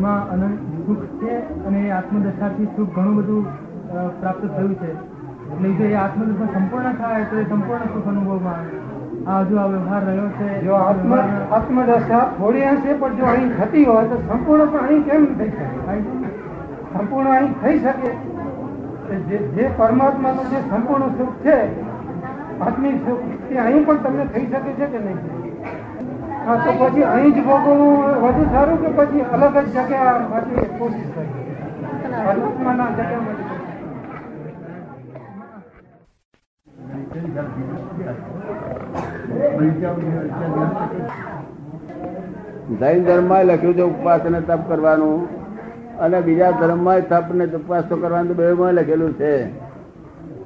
માં 0.00 0.20
અનંત 0.32 0.58
સુખ 0.86 1.04
છે 1.20 1.32
અને 1.66 1.78
એ 1.82 1.90
આત્મદશાથી 1.90 2.68
સુખ 2.76 2.90
ઘણું 2.96 3.14
બધું 3.18 3.44
પ્રાપ્ત 4.20 4.42
થયું 4.56 4.74
છે. 4.80 4.90
એટલે 5.52 5.68
જો 5.78 5.84
એ 5.84 5.96
આત્મદશા 6.02 6.48
સંપૂર્ણ 6.54 6.98
થાય 7.00 7.24
તો 7.30 7.36
એ 7.36 7.44
સંપૂર્ણ 7.44 7.92
સુખ 7.94 8.08
અનુભવમાં 8.12 8.58
આવે. 8.58 8.78
આ 9.26 9.40
હજુ 9.42 9.58
આ 9.58 9.68
વ્યવહાર 9.68 10.02
રહ્યો 10.08 10.28
છે 10.38 10.48
જો 10.64 10.74
આત્મ 10.80 11.12
આત્મદશા 11.58 12.24
થોડી 12.38 12.66
હશે 12.70 12.98
પણ 13.00 13.16
જો 13.20 13.24
અહીં 13.32 13.50
થતી 13.58 13.84
હોય 13.84 14.06
તો 14.10 14.16
સંપૂર્ણ 14.28 14.70
પણ 14.72 14.84
અહીં 14.88 15.04
કેમ 15.08 15.22
થઈ 15.38 15.50
શકે? 15.50 15.66
સંપૂર્ણ 16.92 17.32
અહીં 17.36 17.54
થઈ 17.62 17.78
શકે. 17.78 18.10
જે 19.28 19.38
જે 19.56 19.64
પરમાત્માનું 19.78 20.46
જે 20.52 20.58
સંપૂર્ણ 20.68 21.16
સુખ 21.18 21.36
છે 21.42 21.56
આત્મિક 22.60 22.96
સુખ 23.06 23.24
તે 23.48 23.58
અહીં 23.64 23.82
પણ 23.86 24.04
તમને 24.04 24.24
થઈ 24.34 24.46
શકે 24.52 24.70
છે 24.78 24.86
કે 24.94 24.98
નહીં? 24.98 25.35
હા, 26.46 26.56
તો 26.56 26.72
પછી 26.72 27.02
અહીં 27.02 27.34
જ 27.34 27.40
ભોગવવું 27.40 27.94
વધુ 28.22 28.44
સારું 28.52 28.78
કે 28.78 28.88
પછી 28.96 29.24
અલગ 29.32 29.56
જ 29.56 29.66
જગ્યા 29.68 30.18
પછી 30.32 30.68
કોશિશ 30.78 31.10
જ 31.14 31.26
જૈન 42.80 43.04
ધર્મમાં 43.04 43.46
લખ્યું 43.46 43.74
છે 43.74 43.82
ઉપવાસ 43.82 44.22
અને 44.26 44.40
તપ 44.40 44.60
કરવાનું. 44.68 45.20
અને 45.98 46.18
બીજા 46.22 46.50
ધર્મમાં 46.52 47.02
તપ 47.02 47.34
ને 47.34 47.44
ઉપવાસ 47.44 47.84
તો 47.84 47.96
કરવાનું 47.96 48.36
બે 48.36 48.52
માં 48.52 48.74
લખેલું 48.74 49.14
છે. 49.14 49.32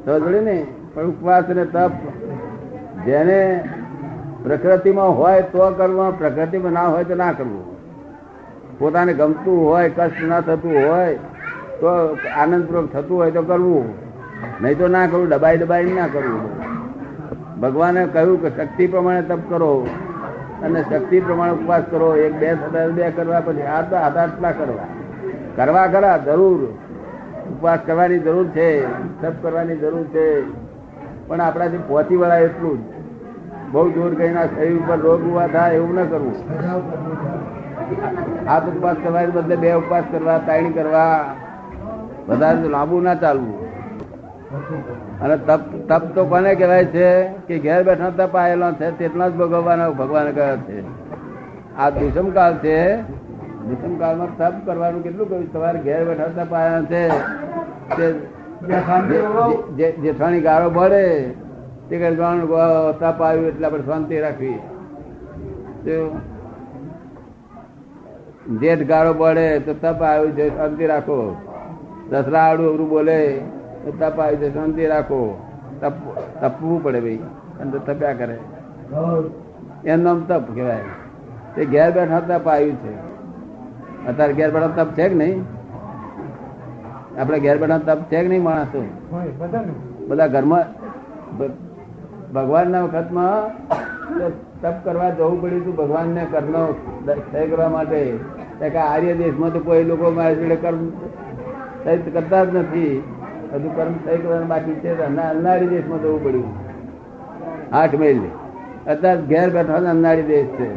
જોડે 0.06 0.40
ને? 0.40 0.56
પણ 0.94 1.08
ઉપવાસ 1.08 1.48
ને 1.48 1.64
તપ, 1.66 1.92
જેને 3.06 3.38
પ્રકૃતિમાં 4.42 5.18
હોય 5.18 5.42
તો 5.42 5.70
કરવું, 5.70 6.18
પ્રકૃતિમાં 6.18 6.72
ના 6.72 6.88
હોય 6.88 7.04
તો 7.04 7.14
ના 7.14 7.32
કરવું. 7.32 7.80
પોતાને 8.78 9.14
ગમતું 9.14 9.66
હોય, 9.66 9.88
કષ્ટ 9.88 10.22
ના 10.28 10.40
થતું 10.40 10.90
હોય, 10.90 11.14
તો 11.80 12.18
આનંદપૂર્વક 12.36 12.92
થતું 12.92 13.18
હોય 13.18 13.30
તો 13.30 13.42
કરવું. 13.42 13.94
નહીં 14.62 14.78
તો 14.78 14.88
ના 14.88 15.06
કરવું, 15.06 15.28
દબાઈ 15.28 15.58
દબાઈ 15.58 15.84
ના 15.84 16.06
કરવું. 16.06 16.60
ભગવાને 17.60 18.06
કહ્યું 18.06 18.42
કે 18.42 18.50
શક્તિ 18.50 18.86
પ્રમાણે 18.86 19.22
તપ 19.22 19.38
કરો 19.48 19.86
અને 20.62 20.82
શક્તિ 20.82 21.20
પ્રમાણે 21.20 21.52
ઉપવાસ 21.52 21.82
કરો. 21.90 22.16
એક, 22.16 22.34
બે 22.34 22.54
થતા 22.54 22.86
બે 22.86 23.10
કરવા 23.10 23.40
પછી 23.40 23.62
હાથ 23.62 23.94
હાથ 23.94 24.16
આટલા 24.16 24.50
કરવા. 24.50 24.86
કરવા 25.56 25.86
ખરા, 25.86 26.16
જરૂર. 26.16 26.64
ઉપવાસ 27.50 27.78
કરવાની 27.86 28.18
જરૂર 28.18 28.46
છે, 28.48 28.86
તપ 29.22 29.32
કરવાની 29.42 29.76
જરૂર 29.76 30.04
છે. 30.04 30.42
પણ 31.26 31.40
આપણાથી 31.40 31.78
પહોંચી 31.88 32.16
વળાય 32.16 32.42
એટલું 32.42 32.78
જ. 32.78 32.99
બહુ 33.72 33.82
જોર 33.94 34.12
કહીના 34.18 34.48
શરીર 34.52 34.76
ઉપર 34.80 34.98
રોગ 35.06 35.20
ઊભા 35.28 35.48
થાય 35.54 35.74
એવું 35.78 35.92
ન 35.96 35.98
કરવું. 36.10 36.36
હાથ 38.48 38.66
ઉપવાસ 38.70 38.96
કરવા 39.04 39.30
બદલે 39.36 39.56
બે 39.62 39.70
ઉપવાસ 39.80 40.04
કરવા 40.12 40.38
ત્રણ 40.46 40.72
કરવા, 40.76 41.18
વધારે 42.28 42.68
લાંબુ 42.74 42.96
ના 43.06 43.18
ચાલવું. 43.22 43.56
અને 45.22 45.36
તપ 45.48 45.62
તપ 45.88 46.02
તો 46.14 46.22
કોને 46.32 46.50
કહેવાય 46.60 46.86
છે 46.94 47.08
કે 47.48 47.54
ઘેર 47.64 47.80
બેઠા 47.88 48.16
તપ 48.18 48.34
આવેલો 48.42 48.68
છે, 48.80 48.86
તેટલા 48.98 49.28
જ 49.30 49.32
ભોગવવાનો 49.40 49.86
ભગવાન 50.00 50.28
કહે 50.38 50.46
છે. 50.66 50.78
આ 51.80 51.90
દુષમ 51.98 52.26
કાળ 52.36 52.54
છે. 52.64 52.78
દુષમ 53.68 53.92
કાળમાં 54.00 54.30
તપ 54.40 54.54
કરવાનું 54.66 55.00
કેટલું 55.04 55.26
કહ્યું 55.30 55.46
તમારે 55.54 55.78
ઘેર 55.86 56.02
બેઠા 56.08 56.34
તપ 56.38 56.52
આવ્યા 56.54 56.84
છે 57.98 58.06
જેઠાણી 60.02 60.44
ગાળો 60.48 60.68
ભળે 60.78 61.06
તે 61.90 61.98
કહે 61.98 62.10
તપ 63.00 63.22
આવ્યું 63.22 63.46
એટલે 63.46 63.66
આપણે 63.66 63.82
શાંતિ 63.82 64.20
રાખવી. 64.20 64.58
જેઠ 68.60 68.82
ગાળો 68.88 69.12
પડે 69.14 69.46
તો 69.58 69.72
તપ 69.74 70.02
આવ્યું 70.10 70.32
છે 70.36 70.48
શાંતિ 70.56 70.86
રાખો. 70.86 71.18
દસરા 72.10 72.42
આડું 72.42 72.66
અવરું 72.68 72.88
બોલે 72.88 73.18
તો 73.84 73.90
તપ 74.00 74.18
આવ્યું 74.20 74.40
છે 74.40 74.48
શાંતિ 74.54 74.86
રાખો. 74.86 75.20
તપ 75.80 75.92
તપવું 76.40 76.82
પડે 76.82 77.00
ભાઈ 77.00 77.18
અને 77.60 77.78
તપ્યા 77.86 78.12
કરે. 78.20 78.38
એનું 79.84 80.04
નામ 80.04 80.18
તપ 80.28 80.44
કહેવાય. 80.54 80.84
તે 81.56 81.64
ઘેર 81.64 81.90
બેઠા 81.90 82.20
તપ 82.20 82.48
આવ્યું 82.48 82.76
છે. 82.82 82.94
અત્યારે 84.08 84.32
ઘેર 84.32 84.50
બેઠા 84.50 84.72
તપ 84.78 84.90
છે 84.98 85.08
કે 85.08 85.14
નહીં? 85.14 85.38
આપણે 87.20 87.38
ઘેર 87.40 87.56
બેઠા 87.58 87.78
તપ 87.78 88.00
છે 88.10 88.22
કે 88.22 88.28
નહીં 88.28 88.44
માણસો? 88.44 88.82
બધા 90.08 90.26
ઘરમાં 90.26 90.62
ભગવાનના 92.34 92.82
વખતમાં 92.82 93.36
તપ 94.60 94.74
કરવા 94.84 95.10
જવું 95.10 95.42
પડ્યું 95.42 95.62
હતું 95.62 95.76
ભગવાનને 95.76 96.26
કર્મ 96.30 96.54
સહી 97.32 97.46
કરવા 97.46 97.68
માટે. 97.68 98.02
કે 98.60 98.76
આર્ય 98.76 99.14
દેશમાં 99.14 99.52
તો 99.52 99.60
કોઈ 99.60 99.84
લોકો 99.84 100.10
મારા 100.10 100.32
જોડે 100.32 100.56
કર્મ 100.56 100.88
સહી 101.84 102.10
કરતા 102.10 102.44
જ 102.44 102.56
નથી. 102.56 103.02
હજુ 103.52 103.70
કર્મ 103.76 103.94
સહી 104.04 104.18
કરવાનું 104.18 104.48
બાકી 104.48 104.74
છે. 104.74 104.96
તો 104.96 105.66
દેશમાં 105.66 106.02
જવું 106.02 106.24
પડ્યું. 106.24 106.50
આઠ 107.72 107.94
મહિલ 107.94 108.20
અત્યારે 108.86 109.22
ઘેર 109.22 109.48
બેઠા 109.50 109.90
અન્નારી 109.90 110.22
દેશ 110.22 110.46
છે. 110.46 110.70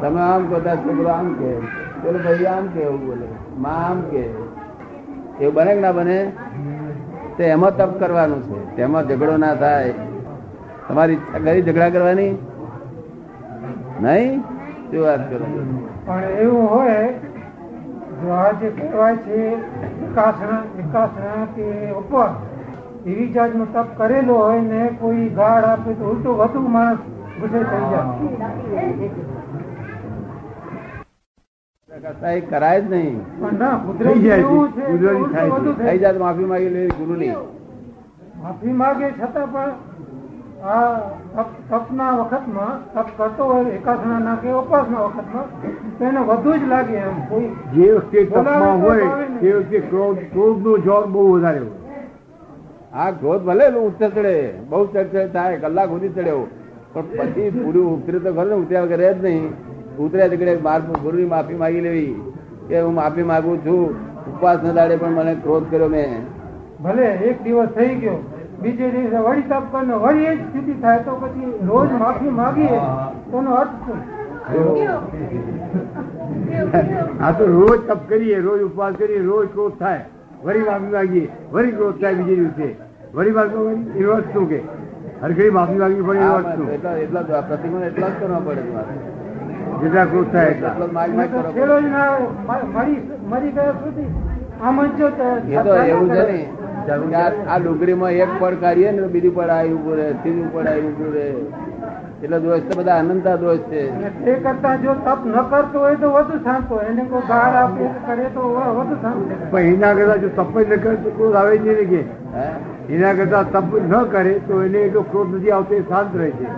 તમે 0.00 0.20
આમ 0.20 0.46
કહો 0.46 0.60
છોકરો 0.60 1.08
આમ 1.08 1.32
કે 1.32 1.50
બોલો 2.02 2.18
ભાઈ 2.18 2.44
આમ 2.44 2.66
કે 2.66 2.80
એવું 2.80 3.06
બોલે. 3.06 3.26
માં 3.58 3.90
આમ 3.90 4.00
કે 4.00 4.22
એવું 5.40 5.54
બને 5.54 5.74
કે 5.74 5.80
ના 5.80 5.92
બને? 5.92 6.18
તો 7.36 7.42
એમાં 7.42 7.76
તપ 7.76 7.98
કરવાનું 7.98 8.42
છે. 8.42 8.76
તેમાં 8.76 9.08
ઝઘડો 9.08 9.36
ના 9.36 9.54
થાય. 9.54 9.94
તમારી 10.88 11.12
ઈચ્છા 11.12 11.38
કરી 11.38 11.62
ઝઘડા 11.62 11.90
કરવાની? 11.90 12.32
નહીં? 14.00 14.40
શું 14.90 15.02
વાત 15.02 15.30
કરો 15.30 15.46
પણ 16.06 16.24
એવું 16.40 16.70
હોય, 16.70 17.12
જો 18.20 18.28
આ 18.30 18.52
જે 18.52 18.68
કહેવાય 18.68 19.16
છે, 19.16 19.56
વિકાસના 20.00 20.62
વિકાસના 20.76 21.46
કે 21.56 21.66
ઉપર, 21.90 22.28
એવી 23.06 23.28
જાતનો 23.32 23.64
તપ 23.64 23.86
કરેલો 23.96 24.34
હોય 24.34 24.60
ને 24.60 24.88
કોઈ 25.00 25.28
ગાળ 25.28 25.64
આપે 25.64 25.92
તો 25.92 26.04
ઉલટું 26.04 26.36
વધુ 26.36 26.68
માણસ 26.68 26.98
ગુસ્સે 27.40 27.62
થઈ 27.62 27.86
જાય. 27.90 29.33
કરાય 31.94 32.40
જ 32.80 32.90
નહીં. 32.90 33.16
પણ 33.40 33.58
ના 33.58 33.74
થઈ 35.78 35.98
જાય 35.98 36.18
માફી 36.18 36.44
માંગી 36.44 36.68
લે 36.68 36.86
ગુરુ 36.90 37.14
ની 37.14 37.34
માફી 38.38 38.72
માંગે 38.72 39.10
છતાં 39.12 39.48
પણ 39.48 39.72
આ 40.64 40.96
તપ- 41.36 41.60
તપના 41.70 42.12
વખતમાં 42.20 42.74
તપ 42.94 43.08
કરતો 43.18 43.44
હોય 43.44 43.74
એકાસના 43.74 44.36
કે 44.36 44.48
ઉપાસના 44.54 45.04
વખતમાં 45.06 45.46
તો 45.98 46.04
એને 46.04 46.20
વધુ 46.22 46.52
જ 46.54 46.66
લાગે 46.66 46.96
એમ. 46.98 47.16
કોઈ 47.28 47.48
જે 47.74 47.86
વખતે 47.92 48.24
તપમાં 48.26 48.80
હોય 48.80 49.06
તે 49.40 49.52
વખતે 49.52 49.78
ક્રોધ 49.88 50.18
ક્રોધનો 50.32 50.72
જોર 50.80 51.04
બહુ 51.08 51.22
વધારે 51.32 51.58
હોય. 51.58 51.72
આ 52.94 53.10
ક્રોધ 53.12 53.42
ભલે 53.42 53.66
ઉતર 53.80 54.10
ચડે 54.10 54.34
બહુ 54.68 54.86
ચડચડ 54.86 55.32
થાય 55.32 55.56
કલાક 55.58 55.88
સુધી 55.90 56.08
ચડ્યો 56.10 56.42
પણ 56.94 57.06
પછી 57.20 57.50
પૂરું 57.52 57.86
ઉતરે 57.94 58.18
તો 58.20 58.30
ખરું 58.32 58.48
ને 58.48 58.56
ઉતર્યા 58.56 58.84
વગર 58.84 58.98
રહે 58.98 59.12
જ 59.14 59.24
નહીં. 59.24 59.46
તકડે 59.98 60.56
બાર 60.56 60.80
ગુરુની 61.02 61.30
માફી 61.34 61.54
માંગી 61.54 61.80
લેવી. 61.80 62.14
કે 62.68 62.80
હું 62.80 62.94
માફી 62.94 63.22
માંગુ 63.22 63.56
છું. 63.56 63.82
ઉપવાસ 64.28 64.58
ન 64.64 64.74
દાડે 64.74 64.96
પણ 64.96 65.12
મને 65.12 65.34
ક્રોધ 65.34 65.66
કર્યો 65.70 65.88
મેં. 65.88 66.10
ભલે 66.82 67.06
એક 67.28 67.42
દિવસ 67.42 67.68
થઈ 67.68 67.94
ગયો 67.94 68.18
બીજે 68.62 68.86
દિવસે 68.90 69.18
વળી 69.26 69.42
તપ 69.42 69.64
કરીને 69.72 69.94
વળી 69.94 70.24
એ 70.24 70.36
જ 70.36 70.40
સ્થિતિ 70.40 70.74
થાય 70.82 70.98
તો 70.98 71.12
પછી 71.12 71.52
રોજ 71.66 71.88
માફી 72.02 72.34
માગીએ 72.40 72.78
તો 73.30 73.36
એનો 73.38 73.50
અર્થ 73.54 73.74
શું? 73.84 73.98
આ 77.20 77.32
તો 77.32 77.44
રોજ 77.46 77.78
તપ 77.88 78.00
કરીએ 78.08 78.38
રોજ 78.40 78.60
ઉપવાસ 78.62 78.94
કરીએ 78.94 79.22
રોજ 79.22 79.46
ક્રોધ 79.52 79.76
થાય. 79.78 80.04
વળી 80.44 80.64
માફી 80.70 80.92
માગીએ 80.96 81.26
વળી 81.52 81.72
ક્રોધ 81.72 82.00
થાય 82.00 82.14
બીજે 82.14 82.34
દિવસે. 82.34 82.68
વળી 83.14 83.30
માફી 83.30 84.04
એ 84.04 84.32
શું 84.32 84.48
કે? 84.48 84.60
હરખડી 85.22 85.50
માફી 85.50 85.78
માંગવી 85.78 86.02
પડે 86.02 86.20
એ 86.20 86.30
વસ્તુ 86.36 86.62
એટલા 86.72 86.96
એટલા 86.96 87.42
પ્રતિકોણ 87.48 87.82
એટલા 87.82 88.08
જ 88.08 88.10
કરવા 88.20 88.40
પડે 88.40 88.62
તમારે 89.84 90.26
થાય 90.32 90.54
એ 95.50 95.62
તો 95.62 95.74
એવું 95.84 96.08
છે 96.10 96.22
ને 96.26 96.40
આ- 97.46 97.58
ડુંગળીમાં 97.58 98.12
એક 98.14 98.28
પડ 98.40 98.60
કાઢીએ 98.60 98.90
ને 98.92 99.02
બીજું 99.08 99.34
પડ 99.34 99.50
આવી 99.50 99.72
ઉભું 99.72 99.96
રહે 99.96 100.12
ત્રીજું 100.12 100.52
પડ 100.52 100.66
આવી 100.66 100.88
ઉભું 100.88 101.12
રહે. 101.14 101.26
એટલે 102.24 102.38
દોષ 102.40 102.62
તો 102.68 102.74
બધા 102.78 102.98
અનંતા 103.02 103.36
દોષ 103.36 103.64
છે 103.70 103.80
તે 104.24 104.32
કરતા 104.44 104.74
જો 104.82 104.92
તપ 105.06 105.20
ન 105.30 105.34
કરતો 105.50 105.78
હોય 105.84 105.96
તો 106.02 106.08
વધુ 106.16 106.36
શાંત 106.44 106.68
હોય. 106.68 106.86
એને 106.90 107.02
કોઈ 107.10 107.26
બહાર 107.30 107.52
આપે 107.62 107.84
કરે 108.06 108.26
તો 108.36 108.42
વધુ 108.76 108.96
શાંત 109.02 109.18
પણ 109.50 109.72
એના 109.72 109.94
કરતા 109.98 110.18
જો 110.22 110.28
તપ 110.38 110.54
જ 110.68 110.70
ન 110.70 110.80
કરે 110.84 110.94
તો 111.04 111.10
ક્રોધ 111.16 111.36
આવે 111.40 111.54
જ 111.64 111.66
નહીં 111.66 111.88
કે. 111.92 112.02
એના 112.94 113.14
કરતા 113.18 113.44
તપ 113.54 113.70
ન 113.90 113.94
કરે 114.14 114.32
તો 114.48 114.62
એને 114.66 114.80
એટલો 114.86 115.02
ક્રોધ 115.10 115.34
નથી 115.36 115.52
આવતો 115.56 115.74
એ 115.80 115.82
શાંત 115.90 116.16
રહે 116.20 116.30
છે. 116.38 116.48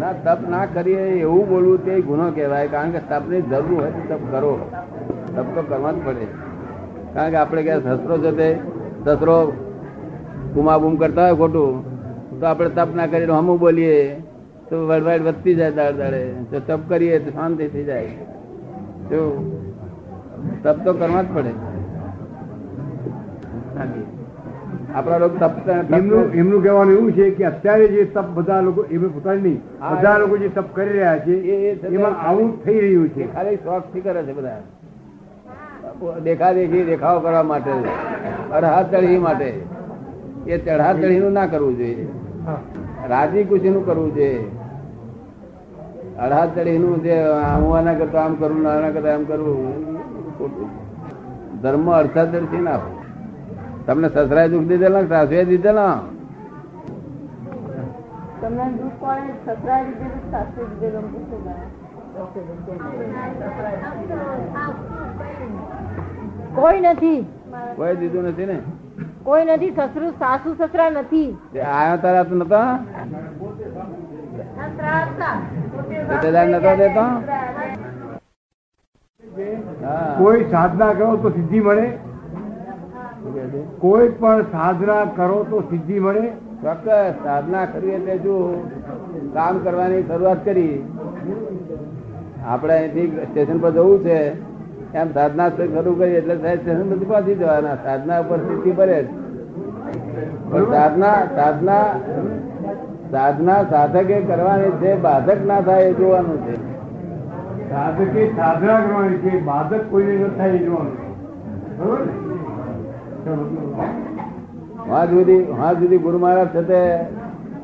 ના 0.00 0.14
તપ 0.24 0.40
ના 0.54 0.64
કરીએ 0.74 1.04
એવું 1.20 1.44
બોલવું 1.50 1.84
તે 1.84 2.00
ગુનો 2.08 2.26
કહેવાય 2.36 2.72
કારણ 2.74 2.92
કે 2.94 3.00
તપની 3.10 3.42
જરૂર 3.50 3.78
હોય 3.78 3.92
તો 3.96 4.02
તપ 4.10 4.22
કરો. 4.32 4.52
તપ 5.34 5.46
તો 5.54 5.62
કરવા 5.70 5.94
જ 5.94 5.98
પડે. 6.06 6.26
કારણ 7.14 7.30
કે 7.32 7.38
આપણે 7.44 7.62
ક્યાં 7.66 7.86
શસ્ત્રો 7.86 8.14
છે 8.24 8.32
તે 8.40 8.48
શસ્ત્રો 9.04 9.38
બૂમાબૂમ 10.54 10.94
કરતા 11.00 11.30
હોય 11.30 11.40
ખોટું 11.40 11.72
તો 12.40 12.44
આપણે 12.46 12.70
તપ 12.76 12.88
ના 12.98 13.10
કરીને 13.12 13.34
હમું 13.40 13.58
બોલીએ. 13.64 13.96
તો 14.72 14.78
વડવાડ 14.82 15.24
વધતી 15.24 15.54
જાય 15.54 15.74
દાડ 15.74 15.98
દાડે 15.98 16.20
તો 16.50 16.60
તપ 16.62 16.88
કરીએ 16.90 17.18
તો 17.20 17.30
શાંતિ 17.32 17.68
થઈ 17.70 17.84
જાય. 17.84 18.12
જો 19.10 19.20
તપ 20.62 20.76
તો 20.84 20.92
કરવા 20.94 21.22
જ 21.24 21.28
પડે. 21.30 21.52
આપણા 24.92 25.18
લોકો 25.18 25.36
તપ 25.38 25.56
એમનું 25.92 26.24
એમનું 26.34 26.62
કહેવાનું 26.62 26.94
એવું 26.94 27.12
છે 27.12 27.26
કે 27.32 27.44
અત્યારે 27.46 27.86
જે 27.88 28.04
તપ 28.06 28.28
બધા 28.36 28.60
લોકો 28.62 28.82
એમ 28.90 29.02
પોતાની 29.10 29.42
નહીં. 29.44 29.60
બધા 29.92 30.16
લોકો 30.18 30.34
જે 30.36 30.48
તપ 30.50 30.68
કરી 30.74 30.92
રહ્યા 30.92 31.18
છે 31.20 31.34
એમાં 31.90 32.14
આવું 32.22 32.50
થઈ 32.64 32.78
રહ્યું 32.80 33.10
છે. 33.10 33.22
ખાલી 33.34 33.58
શોખથી 33.64 34.02
કરે 34.02 34.24
છે 34.24 34.32
બધા. 34.32 34.60
દેખા 36.22 36.52
દેખી 36.54 36.84
દેખાવ 36.86 37.16
કરવા 37.22 37.44
માટે. 37.44 37.74
અડહા 38.52 38.82
ચઢી 38.86 39.20
માટે. 39.20 39.50
એ 40.46 40.58
ચઢા 40.58 40.94
ચઢી 40.94 41.20
નું 41.20 41.32
ના 41.32 41.48
કરવું 41.48 41.76
જોઈએ. 41.76 42.06
રાજી 43.08 43.44
ખુશી 43.44 43.70
નું 43.70 43.84
કરવું 43.84 44.10
જોઈએ. 44.14 44.42
અડહા 46.18 46.46
ચઢી 46.54 46.78
નું 46.78 47.02
જે 47.04 47.14
હું 47.60 47.76
આના 47.76 47.94
કરતા 47.94 48.24
આમ 48.24 48.34
કરું 48.34 48.66
આના 48.66 48.90
કરતા 48.90 49.14
આમ 49.14 49.24
ખોટું. 50.38 50.68
ધર્મ 51.62 51.86
અર્થાદર્શી 51.90 52.62
ના 52.62 52.80
તમને 53.86 54.08
સસરાએ 54.08 54.48
દુઃખ 54.52 54.66
દીધેલા 54.70 55.04
સાસુએ 55.12 55.44
દીધેલા? 55.50 55.96
તમને 58.40 58.64
દુઃખ 58.78 58.96
કોણે 59.00 59.32
સસરાએ 59.46 59.84
દીધેલું 59.84 60.22
સાસુએ 60.32 60.64
દીધેલું 60.70 61.04
કોઈ 66.54 66.80
નથી. 66.80 67.20
કોઈ 67.76 67.96
દીધું 67.96 68.24
નથી 68.24 68.46
ને? 68.46 68.58
કોઈ 69.24 69.44
નથી 69.44 69.72
સસરું 69.76 70.12
સાસુ 70.18 70.54
સસરા 70.54 70.90
નથી. 70.90 71.28
આયા 71.74 71.96
તારા 71.96 72.24
તો 72.24 72.34
નતા? 72.34 72.70
રિશ્તેદાર 75.96 76.46
નતો 76.52 76.72
દેતો? 76.80 77.06
કોઈ 80.18 80.44
સાધના 80.54 80.92
કરો 80.92 81.16
તો 81.16 81.28
સિદ્ધિ 81.30 81.60
મળે? 81.60 81.86
કોઈ 83.78 84.08
પણ 84.20 84.42
સાધના 84.54 85.04
કરો 85.16 85.38
તો 85.50 85.60
સિદ્ધિ 85.70 85.96
મળે. 86.06 86.24
ચોક્કસ 86.62 87.14
સાધના 87.24 87.64
કરવી 87.64 87.96
એટલે 87.98 88.16
જો 88.18 88.36
કામ 89.34 89.54
કરવાની 89.64 90.02
શરૂઆત 90.08 90.40
કરી. 90.44 90.76
આપણે 92.46 92.74
અહીંથી 92.78 93.08
સ્ટેશન 93.30 93.58
પર 93.58 93.70
જવું 93.70 93.98
છે. 94.06 94.18
એમ 94.94 95.08
સાધના 95.12 95.48
શરૂ 95.56 95.94
કરી 95.94 96.16
એટલે 96.20 96.36
સાહેબ 96.36 96.60
સ્ટેશન 96.60 96.86
પર 96.92 97.04
પહોંચી 97.10 97.34
જવાના. 97.34 97.76
સાધના 97.84 98.20
ઉપર 98.24 98.38
સિદ્ધિ 98.48 98.72
ભરે. 98.80 99.00
સાધના 100.74 101.18
સાધના 101.36 101.86
સાધના 103.12 103.62
સાધકે 103.70 104.20
કરવાની 104.20 104.72
છે 104.80 104.90
બાધક 104.98 105.40
ના 105.46 105.60
થાય 105.60 105.86
એ 105.86 105.94
જોવાનું 105.94 106.38
છે. 106.44 106.54
સાધકે 107.70 108.22
સાધના 108.36 108.78
કરવાની 108.80 109.18
છે 109.18 109.32
બાધક 109.40 109.82
કોઈને 109.90 110.14
ન 110.20 110.32
થાય 110.36 110.54
એ 110.54 110.58
જોવાનું. 110.58 110.96
હા 114.88 115.06
સુધી 115.06 115.40
હા 115.58 115.72
સુધી 115.74 115.98
ગુરુ 115.98 116.18
મહારાજ 116.18 116.50
સાથે 116.52 116.80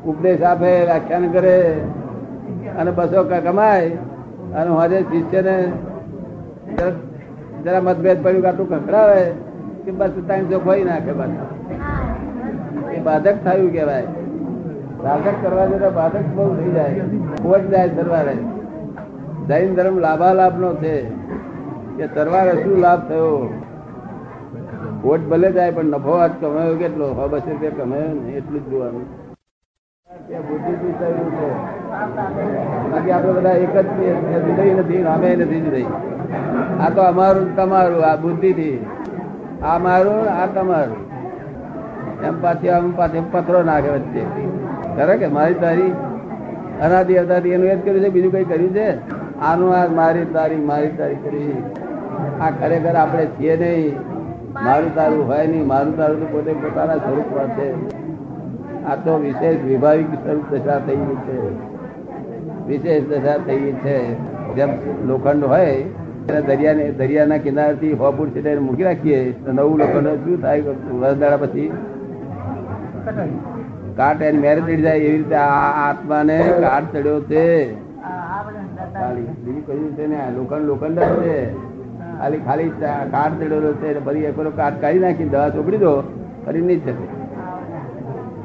ઉપદેશ 0.05 0.43
આપે 0.43 0.69
વ્યાખ્યાન 0.81 1.31
કરે 1.31 1.55
અને 2.79 2.91
બસો 2.91 3.19
કમાય 3.23 3.91
અને 4.55 4.69
હાજે 4.71 4.97
શિષ્યને 5.11 5.55
જરા- 7.63 7.83
મતભેદ 7.83 8.17
પડ્યું 8.23 8.41
કાટું 8.41 8.67
ખખડાવે 8.67 9.21
કે 9.83 9.91
બસ 9.93 10.13
ત્રણસો 10.19 10.57
ખોઈ 10.59 10.83
નાખે 10.83 11.13
બસ. 11.13 11.31
એ 12.93 12.99
બાધક 12.99 13.37
થયું 13.43 13.71
કેવાય 13.71 14.07
સાધક 15.03 15.35
કરવા 15.41 15.67
જતા 15.71 15.89
બાધક 15.97 16.25
બહુ 16.35 16.45
થઈ 16.55 16.71
જાય. 16.71 17.03
ખોટ 17.43 17.63
જાય 17.71 17.89
સરવારે 17.97 18.35
જૈન 19.49 19.71
ધર્મ 19.75 19.95
લાભાલાભ 20.05 20.57
નો 20.59 20.69
છે 20.81 20.95
કે 21.97 22.05
સરવારે 22.15 22.53
શું 22.63 22.77
લાભ 22.85 23.01
થયો? 23.09 23.31
વોટ 25.03 25.23
ભલે 25.29 25.49
જાય, 25.51 25.71
પણ 25.71 25.85
નફો 25.95 26.13
આજ 26.23 26.33
કમાયો 26.41 26.75
કેટલો? 26.81 27.07
સો 27.17 27.23
બસો 27.31 27.49
રૂપિયા 27.51 27.77
કમાયો 27.79 28.13
ને 28.19 28.31
એટલું 28.39 28.61
જ 28.63 28.65
જોવાનું. 28.71 29.05
બાકી 32.91 33.11
આપણે 33.11 33.31
બધા 33.37 33.55
એક 33.65 33.75
જ. 33.77 33.87
જુદાઈ 34.45 34.73
નથી 34.79 35.03
અમે 35.15 35.29
નથી 35.35 35.87
આ 36.83 36.89
તો 36.95 37.01
અમારું 37.01 37.47
તમારું, 37.55 38.01
આ 38.09 38.15
બુદ્ધિથી. 38.23 38.77
આ 39.63 39.77
મારું 39.85 40.21
આ 40.39 40.47
તમારું. 40.55 41.01
એમ 42.27 42.35
પાછી 42.41 42.69
આમ 42.77 42.85
પાછી 42.97 43.23
પથરો 43.31 43.59
નાખે 43.69 43.89
વચ્ચે. 43.89 44.23
ખરે 44.95 45.17
કે 45.17 45.27
મારી 45.27 45.53
તારી 45.53 45.91
અનાદિ 46.81 47.15
અવતારી 47.15 47.49
એનું 47.49 47.67
એ 47.67 47.75
જ 47.75 47.85
કર્યું 47.85 47.99
છે? 47.99 48.09
બીજું 48.09 48.31
કઈ 48.31 48.43
કર્યું 48.43 48.69
છે? 48.69 48.89
આનું 49.39 49.75
આ 49.75 49.87
મારી 49.87 50.25
તારી 50.25 50.55
મારી 50.55 50.87
તારી 50.87 51.15
કરી. 51.15 51.63
આ 52.41 52.49
ખરેખર 52.49 52.95
આપણે 52.95 53.25
છીએ 53.25 53.57
નહીં. 53.57 53.95
મારું 54.63 54.95
તારું 54.95 55.27
હોય 55.27 55.47
નહીં. 55.47 55.67
મારું 55.67 55.97
તારું 55.97 56.19
તો 56.19 56.25
પોતે 56.25 56.53
પોતાના 56.53 56.95
સ્વરૂપમાં 56.95 57.57
છે. 57.57 57.99
આ 58.83 58.95
તો 58.95 59.17
વિશેષ 59.17 59.63
વિભાવિક 59.63 60.13
સ્વરૂપ 60.13 60.53
દશા 60.53 60.79
થઈ 60.79 60.95
ગઈ 60.95 61.15
છે. 61.15 61.37
વિશેષ 62.67 63.03
દશા 63.03 63.37
થઈ 63.37 63.59
ગઈ 63.59 63.71
છે. 63.71 64.13
જેમ 64.55 64.69
લોખંડ 65.05 65.43
હોય, 65.43 65.65
એને 65.65 66.41
દરિયાને, 66.41 66.91
દરિયાના 66.91 67.37
કિનારેથી 67.37 67.93
હોપુર 67.93 68.29
છે 68.29 68.59
મૂકી 68.59 68.83
રાખીએ. 68.83 69.31
તો 69.31 69.51
નવું 69.51 69.79
લોખંડ 69.79 70.07
શું 70.07 70.41
થાય? 70.41 70.61
વર્ષદાડા 70.99 71.37
પછી. 71.37 71.71
કાટ 73.99 74.21
એન 74.27 74.35
મેરે 74.43 74.59
ચડી 74.61 74.81
જાય 74.83 74.97
એવી 75.05 75.17
રીતે 75.17 75.35
આ 75.35 75.69
આત્માને 75.85 76.37
કાટ 76.65 76.85
ચડ્યો 76.93 77.19
છે. 77.31 77.45
બીજું 79.43 79.61
કહ્યું 79.67 79.91
છે 79.97 80.05
ને? 80.11 80.19
લોખંડ 80.35 80.65
લોખંડ 80.69 80.99
છે. 81.23 81.37
ખાલી 82.19 82.41
ખાલી 82.47 82.71
કાટ 83.13 83.33
ચડેલો 83.39 83.71
છે 83.81 83.89
ફરી 84.05 84.25
એક 84.29 84.37
કાટ 84.59 84.75
કાઢી 84.81 85.03
નાખી 85.05 85.29
દવા 85.33 85.49
ચોપડી 85.55 85.81
દો, 85.83 85.93
ફરી 86.45 86.63
નહીં 86.67 86.79
શકે. 86.85 87.05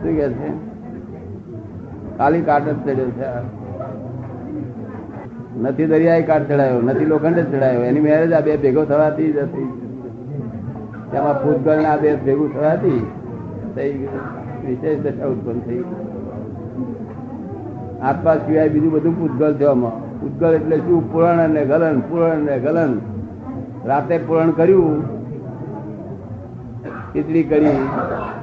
શું 0.00 0.12
કે 0.18 0.26
છે? 0.38 0.48
ખાલી 2.18 2.44
કાટ 2.48 2.64
જ 2.68 2.76
ચડ્યો 2.84 3.10
છે 3.18 3.28
નથી 5.62 5.88
દરિયાએ 5.90 6.22
કાટ 6.30 6.44
ચડાયો, 6.48 6.80
નથી 6.82 7.10
લોખંડ 7.12 7.38
જ 7.38 7.46
ચડાયો. 7.50 7.82
એની 7.90 8.04
મેરેજ 8.06 8.32
આ 8.38 8.44
બે 8.46 8.52
ભેગો 8.62 8.82
થવાથી 8.92 9.32
જ 9.34 9.36
હતી. 9.44 9.70
તેમાં 11.10 11.36
ભૂતગળ 11.42 11.78
ના 11.86 11.96
બે 12.02 12.10
ભેગું 12.24 12.48
થવાથી 12.54 13.02
થઈ 13.74 13.92
ગયું. 14.00 14.43
વિશેષ 14.66 14.98
દશા 15.04 15.28
ઉત્પન્ન 15.32 15.60
થઈ 15.66 15.84
આત્મા 18.02 18.36
સિવાય 18.44 18.68
બીજું 18.68 18.92
બધું 18.92 19.14
પૂતગલ 19.20 19.52
થવામાં 19.54 19.96
પૂતગલ 20.20 20.52
એટલે 20.54 20.76
શું? 20.76 21.12
પુરાણ 21.12 21.38
અને 21.38 21.62
ગલન, 21.64 21.96
પૂરણ 22.08 22.32
અને 22.32 22.54
ગલન. 22.58 22.92
રાતે 23.86 24.16
પુરાણ 24.18 24.50
કર્યું, 24.50 24.98
ખીચડી 27.12 27.44
કરી, 27.50 27.76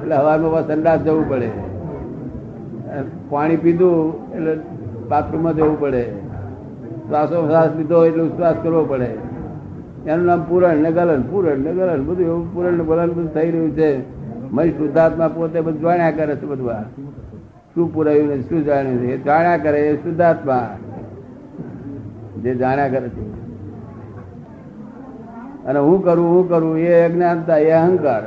એટલે 0.02 0.16
હવામાં 0.16 0.66
સંડાસ 0.68 1.00
જવું 1.00 1.26
પડે. 1.28 1.50
પાણી 3.30 3.56
પીધું, 3.56 3.98
એટલે 4.34 4.52
બાથરૂમમાં 5.08 5.54
જવું 5.56 5.76
પડે. 5.80 6.04
શ્વાસો 7.06 7.36
શ્વાસ 7.46 7.70
લીધો 7.76 7.98
એટલે 8.06 8.24
શ્વાસ 8.28 8.56
કરવો 8.62 8.82
પડે. 8.84 9.10
એનું 10.06 10.24
નામ 10.24 10.40
પૂરણ 10.48 10.82
ને 10.84 10.90
ગલન, 10.92 11.22
પૂરણ 11.30 11.60
ને 11.66 11.72
ગલન, 11.72 12.00
બધું 12.06 12.26
એવું 12.26 12.44
પૂરણ 12.54 12.74
ને 12.78 12.84
ગલન 12.84 13.10
બધું 13.10 13.28
થઈ 13.34 13.50
રહ્યું 13.50 13.72
છે. 13.76 13.90
મય 14.52 14.70
શુદ્ધાત્મા 14.70 15.28
પોતે 15.28 15.60
બધું 15.60 15.80
જાણ્યા 15.80 16.10
કરે 16.10 16.36
છે 16.36 16.46
બધું 16.46 16.72
શું 17.74 17.94
પુરાયું 17.94 18.28
ને 18.28 18.40
શું 18.40 18.64
જાણ્યું 18.64 18.98
છે? 18.98 19.24
જાણ્યા 19.24 19.56
કરે 19.56 19.88
એ 19.88 19.96
શુદ્ધાત્મા 19.96 20.76
જે 22.42 22.54
જાણ્યા 22.54 22.88
કરે 22.88 23.08
છે. 23.08 23.42
અને 25.64 25.78
હું 25.78 26.04
કરું 26.04 26.30
હું 26.30 26.48
કરું 26.48 26.78
એ 26.78 27.02
અજ્ઞાનતા 27.02 27.58
એ 27.58 27.70
અહંકાર. 27.70 28.22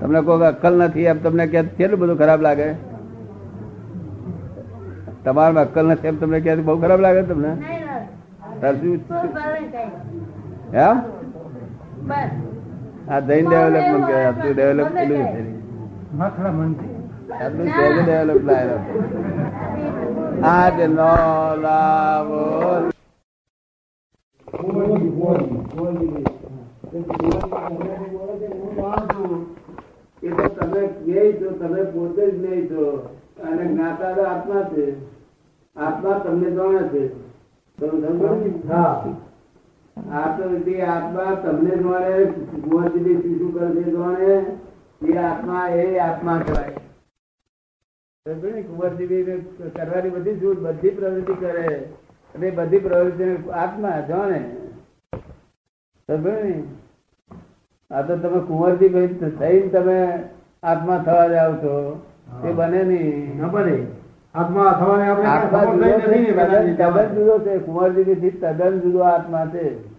તમને 0.00 0.20
કોઈ 0.20 0.40
અક્કલ 0.40 0.78
નથી 0.78 1.00
એમ 1.00 1.18
તમને 1.18 1.46
કે 1.46 1.62
કેટલું 1.62 2.00
બધું 2.00 2.18
ખરાબ 2.18 2.40
લાગે? 2.40 2.72
તમારામાં 5.24 5.64
અક્કલ 5.64 5.86
નથી 5.86 6.08
એમ 6.08 6.16
તમને 6.16 6.40
ક્યાંથી 6.40 6.62
બહુ 6.62 6.80
ખરાબ 6.80 7.00
લાગે 7.00 7.22
તમને? 7.22 7.56
એમ? 10.72 11.19
આ 13.10 13.20
જૈન 13.20 13.44
ડેવલપમેન્ટ 13.48 14.06
કહેવાય. 14.06 14.26
આપણું 14.26 14.54
ડેવલપ 14.54 14.88
પેલું 14.88 15.24
આટલું 17.40 17.66
સહેજ 17.66 17.96
ડેવલપ 18.04 18.44
લાયેલો 18.44 18.78
આજ 20.44 20.78
નો 20.80 21.12
લાવો 21.62 22.42
તમે 30.56 30.86
જ્ઞેય 30.86 31.32
છો. 31.32 31.48
તમે 31.50 31.82
પોતે 31.82 32.30
જ 32.30 32.34
નહીં 32.44 32.66
છો 32.70 32.82
અને 33.42 33.64
જ્ઞાતા 33.64 34.24
આત્મા 34.24 34.62
છે. 34.62 34.84
આત્મા 35.76 36.18
તમને 36.24 36.50
જાણે 36.50 36.82
છે. 36.88 37.02
તમે 37.78 38.08
સમજો 38.08 38.34
ને? 38.34 39.29
આત્મા 40.80 41.34
તમને 41.34 41.76
જાણે 41.76 42.24
ભગવાનજી 42.24 43.14
શું 43.22 43.38
શું 43.38 43.54
કરે 43.54 43.82
છે 43.82 43.90
જાણે 43.90 44.30
એ 45.02 45.16
આત્મા 45.16 45.68
એ 45.68 45.98
આત્મા 45.98 46.42
કહેવાય. 46.46 46.76
કરવાની 49.74 50.10
બધી 50.10 50.40
છૂટ 50.40 50.58
બધી 50.58 50.90
પ્રવૃત્તિ 50.90 51.34
કરે 51.34 51.76
અને 52.34 52.50
બધી 52.50 52.78
પ્રવૃત્તિ 52.78 53.50
આત્મા 53.50 54.00
જાણે 54.08 54.40
આ 57.90 58.02
તો 58.02 58.16
તમે 58.16 58.40
કુંવરજી 58.40 58.88
ભાઈ 58.88 59.06
થઈને 59.38 59.68
તમે 59.68 60.24
આત્મા 60.62 61.02
થવા 61.06 61.28
જાવ 61.28 61.56
છો. 61.56 62.06
તે 62.42 62.52
બને 62.52 62.84
નહીં. 62.84 63.40
બને 63.50 63.70
ને 63.70 63.76
છે 63.76 63.99
કુંવરજીથી 67.58 68.30
તદ્દન 68.30 68.80
જુદો 68.80 68.98
આત્મા 68.98 69.46
છે. 69.46 69.94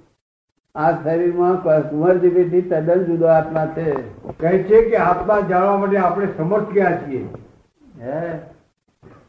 આ 0.75 0.91
શરીરમાં 1.03 1.63
કુંવરજીથી 1.89 2.61
તદ્દન 2.61 3.03
જુદો 3.03 3.27
આત્મા 3.27 3.65
છે. 3.65 3.93
કહે 4.39 4.63
છે 4.63 4.89
કે 4.89 4.95
આત્મા 4.95 5.39
જાણવા 5.39 5.77
માટે 5.77 5.97
આપણે 5.97 6.27
સમર્થ 6.37 6.73
ક્યાં 6.73 7.09
છીએ? 7.09 7.27
હે? 8.01 8.39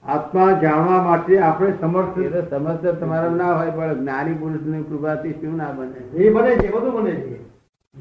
આત્મા 0.04 0.58
જાણવા 0.62 1.02
માટે 1.02 1.38
આપણે 1.38 1.72
સમર્થ 1.80 2.18
સમર્થ 2.54 2.86
તમારા 2.86 3.28
ના 3.28 3.52
હોય 3.52 3.70
પણ 3.70 3.94
જ્ઞાની 3.94 4.34
પુરુષની 4.34 4.82
કૃપાથી 4.82 5.32
શું 5.32 5.56
ના 5.56 5.70
બને? 5.70 6.16
એ 6.16 6.32
બને 6.32 6.56
છે 6.56 6.70
બધું 6.70 6.92
બને 6.92 7.10
છે. 7.10 7.42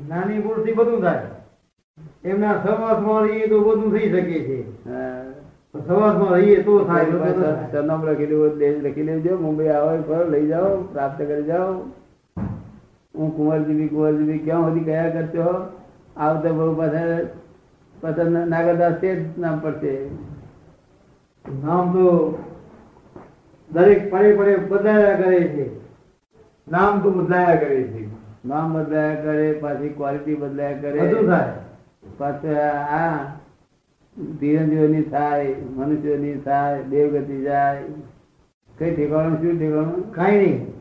નાની 0.09 0.41
થી 0.41 0.71
બધું 0.71 1.01
થાય. 1.01 1.27
એમના 2.23 2.53
સમર્થમાં 2.53 3.25
એ 3.25 3.47
તો 3.47 3.59
બધું 3.59 3.91
થઈ 3.91 4.09
શકે 4.09 4.39
છે. 4.39 4.89
હા. 4.89 5.30
સવાસમાં 5.75 6.31
રહીએ 6.31 6.63
તો 6.63 6.79
થાય. 6.79 6.93
મારી 6.93 7.11
બધું 7.11 7.43
પાસે 7.43 7.55
થાય. 7.55 7.71
સરનામું 7.71 8.07
લખેલું 8.07 8.39
હોય 8.41 8.55
દેશ 8.55 8.83
લખી 8.83 9.03
લેજો 9.03 9.37
મુંબઈ 9.37 9.67
આવો 9.67 9.91
એક 9.91 10.29
લઈ 10.29 10.47
જાઓ 10.47 10.77
પ્રાપ્ત 10.77 11.17
કરી 11.17 11.43
જાઓ. 11.43 11.73
હું 13.15 13.37
કુંવરજીવી 13.37 13.87
કુંવરજીવી 13.87 14.37
ક્યાં 14.37 14.61
સુધી 14.61 14.79
કયા 14.79 15.09
કરશો? 15.09 15.65
આવતા 16.17 16.51
બહુ 16.51 16.75
પાછા 16.75 17.19
પસંદ 18.01 18.37
નાગરદાસ 18.49 18.93
તે 18.93 19.15
જ 19.15 19.39
નામ 19.39 19.59
પડશે 19.59 20.09
નામ 21.65 21.93
તો 21.93 22.07
દરેક 23.71 24.11
પડે 24.11 24.35
પડે 24.35 24.55
બદલાયા 24.55 25.15
કરે 25.15 25.43
છે. 25.43 25.65
નામ 26.71 27.01
તો 27.01 27.09
બદલાયા 27.11 27.55
કરે 27.55 27.83
છે. 27.83 28.05
નામ 28.47 28.73
બદલાયા 28.73 29.15
કરે 29.15 29.51
પાછી 29.51 29.89
ક્વોલિટી 29.89 30.35
બદલાયા 30.35 30.77
કરે. 30.81 30.99
બધું 30.99 31.29
થાય. 31.29 31.53
પાછું 32.17 32.57
આ 32.95 33.40
ધીરંજીઓની 34.39 35.01
થાય 35.01 35.55
મનુષ્યોની 35.75 36.33
થાય 36.33 36.83
દેવગતિ 36.83 37.41
જાય. 37.41 37.83
કઈ 38.77 38.95
ઠેકાણું 38.95 39.41
શું 39.41 39.59
ઠેકાણું? 39.59 40.13
કઈ 40.13 40.37
નહીં. 40.37 40.71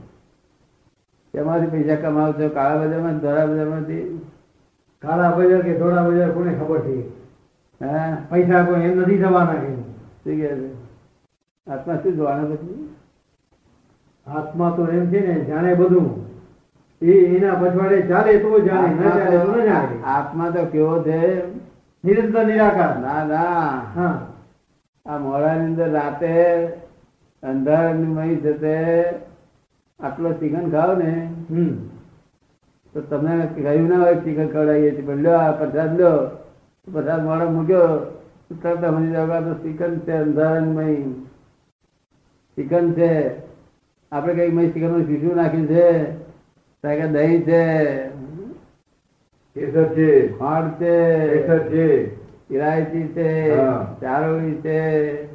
તેમાંથી 1.33 1.67
પૈસા 1.67 2.09
કમાવ 2.09 2.33
છો 2.33 2.49
કાળા 2.49 2.87
બજારમાં 2.87 3.19
ધોળા 3.19 3.47
બજારમાંથી? 3.47 4.21
કાળા 5.03 5.31
બજાર 5.31 5.63
કે 5.63 5.79
ધોળા 5.79 6.09
બજાર 6.09 6.31
કોને 6.31 6.55
ખબર 6.55 6.79
છે? 6.79 7.09
હા? 7.85 8.17
પૈસા 8.31 8.65
કોઈ 8.65 8.81
એમ 8.81 9.01
નથી 9.01 9.19
થવાના 9.19 9.53
કે? 9.53 9.69
શું 9.69 10.25
કહે 10.25 10.57
છે? 10.57 10.75
આત્મા 11.71 11.95
શું 11.97 12.13
જોવાના 12.13 12.45
પછી? 12.45 12.97
આત્મા 14.27 14.75
તો 14.77 14.87
એમ 14.87 15.11
છે 15.11 15.27
ને 15.27 15.45
જાણે 15.45 15.75
બધું. 15.75 16.31
એ 17.03 17.37
એના 17.37 17.55
પછવાડે 17.55 18.03
ચાલે 18.03 18.39
તો 18.39 18.61
જાણે 18.61 18.89
ન 18.89 19.11
ચાલે 19.11 19.39
તો 19.39 19.53
ન 19.53 19.65
જાણે 19.65 20.03
આત્મા 20.03 20.51
તો 20.51 20.65
કેવો 20.65 21.03
છે? 21.03 21.41
નિરંતર 22.05 22.45
નિરાકાર. 22.47 22.93
ના 23.05 23.25
ના. 23.25 24.11
આ 25.07 25.19
મોડા 25.19 25.55
ની 25.55 25.65
અંદર 25.65 25.89
રાતે 25.93 26.35
અંધારાની 27.43 28.37
છે 28.37 28.53
તે 28.63 28.77
આટલો 30.01 30.33
ચિકન 30.33 30.71
ખાવ 30.71 30.99
ને 30.99 31.13
તો 32.93 33.01
તમને 33.01 33.35
કહ્યું 33.55 33.89
ના 33.89 34.03
હોય 34.03 34.17
ચિકન 34.25 34.49
ખવડાવીએ 34.49 34.91
છીએ. 34.91 35.07
પણ 35.07 35.23
લો 35.25 35.33
આ 35.33 35.53
પ્રસાદ 35.53 36.01
લો 36.01 36.13
પ્રસાદ 36.89 37.21
મોડા 37.25 37.51
મૂક્યો 37.51 37.87
તરત 38.63 38.85
સમજી 38.85 39.13
જાવ 39.13 39.33
તો 39.47 39.55
ચિકન 39.55 39.93
છે 39.99 40.13
અંધારામય 40.13 40.95
ચિકન 42.57 42.93
છે. 42.93 43.13
આપણે 44.13 44.33
કઈ 44.35 44.51
મેં 44.51 44.73
ચિકનનું 44.75 45.07
શીશું 45.07 45.37
નાખ્યું 45.37 45.69
છે. 45.69 45.89
દહીં 47.13 47.43
છે. 47.43 47.65
કેસર 49.57 49.87
છે 49.95 50.09
ખાંડ 50.39 50.79
છે 50.79 50.95
કેસર 51.33 51.61
છે 51.69 51.87
ઇલાયચી 52.51 53.13
છે. 53.15 53.29
ચારોળી 54.01 54.61
છે 54.63 55.29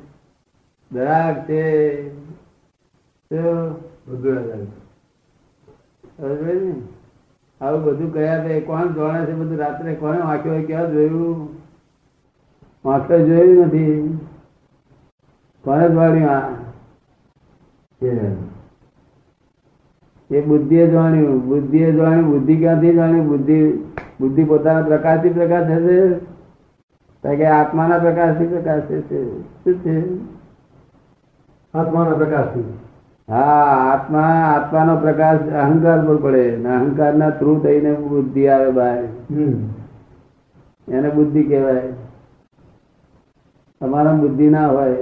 દરાક 0.92 1.46
છે? 1.48 1.64
બધું? 4.06 4.68
આવું 7.62 7.84
બધું 7.84 8.14
કયા 8.14 8.44
છે 8.44 8.62
કોણ 8.62 8.94
જોડે 8.94 9.26
છે 9.26 9.34
બધું 9.34 9.58
રાત્રે 9.58 9.96
કોને 9.96 10.20
વાંચ્યો 10.20 10.54
હોય 10.54 10.66
ક્યાં 10.66 10.92
જોયું 10.92 11.40
વાંચતો 12.86 13.16
જોયું 13.20 13.68
નથી 13.68 14.18
કોને 15.64 15.86
જ 15.90 15.94
વાળ્યું 15.94 16.30
આ. 16.30 16.50
એ 20.36 20.42
બુદ્ધિએ 20.42 20.88
જાણ્યું 20.88 21.46
બુદ્ધિએ 21.46 21.92
જાણ્યું 21.92 22.30
બુદ્ધિ 22.32 22.56
ક્યાંથી 22.56 22.94
જાણ્યું? 22.94 23.28
બુદ્ધિ 23.28 23.72
બુદ્ધિ 24.20 24.44
પોતાના 24.44 24.82
પ્રકાશથી 24.82 25.30
પ્રકાશ 25.30 25.64
થશે? 25.64 27.36
કે 27.36 27.46
આત્માના 27.46 27.98
પ્રકાશથી 27.98 28.48
પ્રકાશ 28.48 28.82
થશે. 28.82 29.20
શું 29.42 29.74
છે? 29.74 29.98
આત્માના 31.74 32.16
પ્રકાશથી. 32.16 32.64
હા 33.30 33.54
આત્મા 33.94 34.22
આત્માનો 34.56 34.98
પ્રકાશ 34.98 35.40
અહંકાર 35.40 36.06
પર 36.06 36.16
પડે 36.16 36.58
ને 36.58 36.76
અહંકારના 36.76 37.30
થ્રુ 37.30 37.60
થઈને 37.60 37.94
બુદ્ધિ 37.94 38.48
આવે 38.48 38.72
બહાર. 38.72 39.04
એને 40.88 41.10
બુદ્ધિ 41.10 41.44
કહેવાય. 41.44 41.82
તમારા 43.82 44.12
બુદ્ધિ 44.12 44.50
ના 44.50 44.68
હોય 44.68 44.94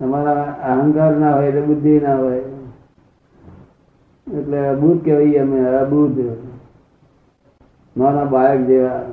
તમારા 0.00 0.42
અહંકાર 0.68 1.16
ના 1.16 1.36
હોય 1.36 1.48
એટલે 1.48 1.60
બુદ્ધિ 1.60 2.00
ના 2.00 2.16
હોય. 2.16 2.42
એટલે 4.34 4.68
અબુધ 4.68 5.04
કહેવાય 5.04 5.36
અમે 5.36 5.60
અબુધ 5.60 6.18
નાના 7.96 8.24
બાળક 8.24 8.60
જેવા. 8.60 9.04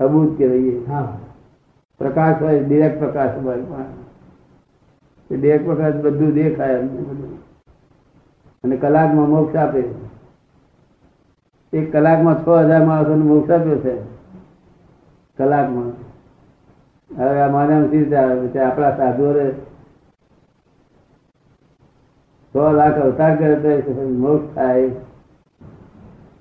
અબુધ 0.00 0.38
કહેવાય. 0.38 0.84
હા. 0.88 1.18
પ્રકાશ 1.98 2.42
હોય 2.42 2.62
ડિરેક્ટ 2.62 2.98
પ્રકાશ 2.98 3.38
હોય. 3.42 3.58
એ 5.30 5.36
ડિરેક્ટ 5.36 5.64
પ્રકાશ 5.64 5.94
બધું 5.94 6.32
દેખાય 6.32 6.78
અમને 6.78 7.00
બધું. 7.00 7.38
અને 8.64 8.76
કલાકમાં 8.76 9.28
મોક્ષ 9.28 9.56
આપે. 9.56 9.84
એક 11.72 11.92
કલાકમાં 11.92 12.44
છ 12.44 12.48
હજાર 12.48 12.84
માણસોને 12.84 13.24
મોક્ષ 13.24 13.50
આપ્યો 13.50 13.78
છે. 13.78 13.96
કલાકમાં. 15.36 16.08
હવે 17.16 17.40
આ 17.40 17.48
માનવ 17.48 17.90
સી 17.90 17.98
રીતે 17.98 18.16
આવે 18.16 18.48
છે 18.48 18.58
આપણા 18.58 18.96
સાધુઓ 18.96 19.32
રે. 19.32 19.54
સો 22.58 22.72
લાખ 22.72 22.98
અવતાર 22.98 23.36
કરે 23.36 23.80
તો 23.80 24.08
મોક્ષ 24.08 24.54
થાય. 24.54 24.90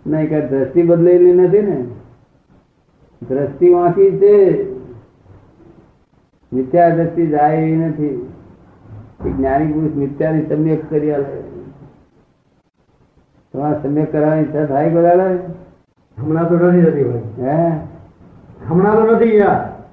નહીં 0.08 0.30
કે 0.30 0.48
દ્રષ્ટિ 0.48 0.84
બદલેલી 0.84 1.34
નથી 1.34 1.62
ને. 1.62 1.86
દ્રષ્ટિ 3.28 3.70
વાંકી 3.70 4.12
છે 4.12 4.64
મિથ્યા 6.54 6.90
દ્રષ્ટિ 6.90 7.28
જાય 7.28 7.58
એવી 7.58 7.76
નથી 7.76 8.34
જ્ઞાની 9.38 9.74
પુરુષ 9.74 9.92
મિથ્યાની 9.92 10.46
સમ્યક 10.46 10.90
કરી 10.90 11.12
આલે. 11.12 11.42
તમારે 13.54 13.80
સમ્યક 13.84 14.12
કરવાની 14.12 14.42
ઈચ્છા 14.42 14.66
થાય 14.66 14.90
બધા 14.90 15.40
હમણાં 16.18 16.50
તો 16.50 16.56
નથી 16.56 16.82
થતી 16.82 17.04
ભાઈ. 17.04 17.22
હે? 17.40 17.70
હમણાં 18.70 18.96
તો 18.96 19.16
નથી 19.16 19.38
યાર. 19.38 19.84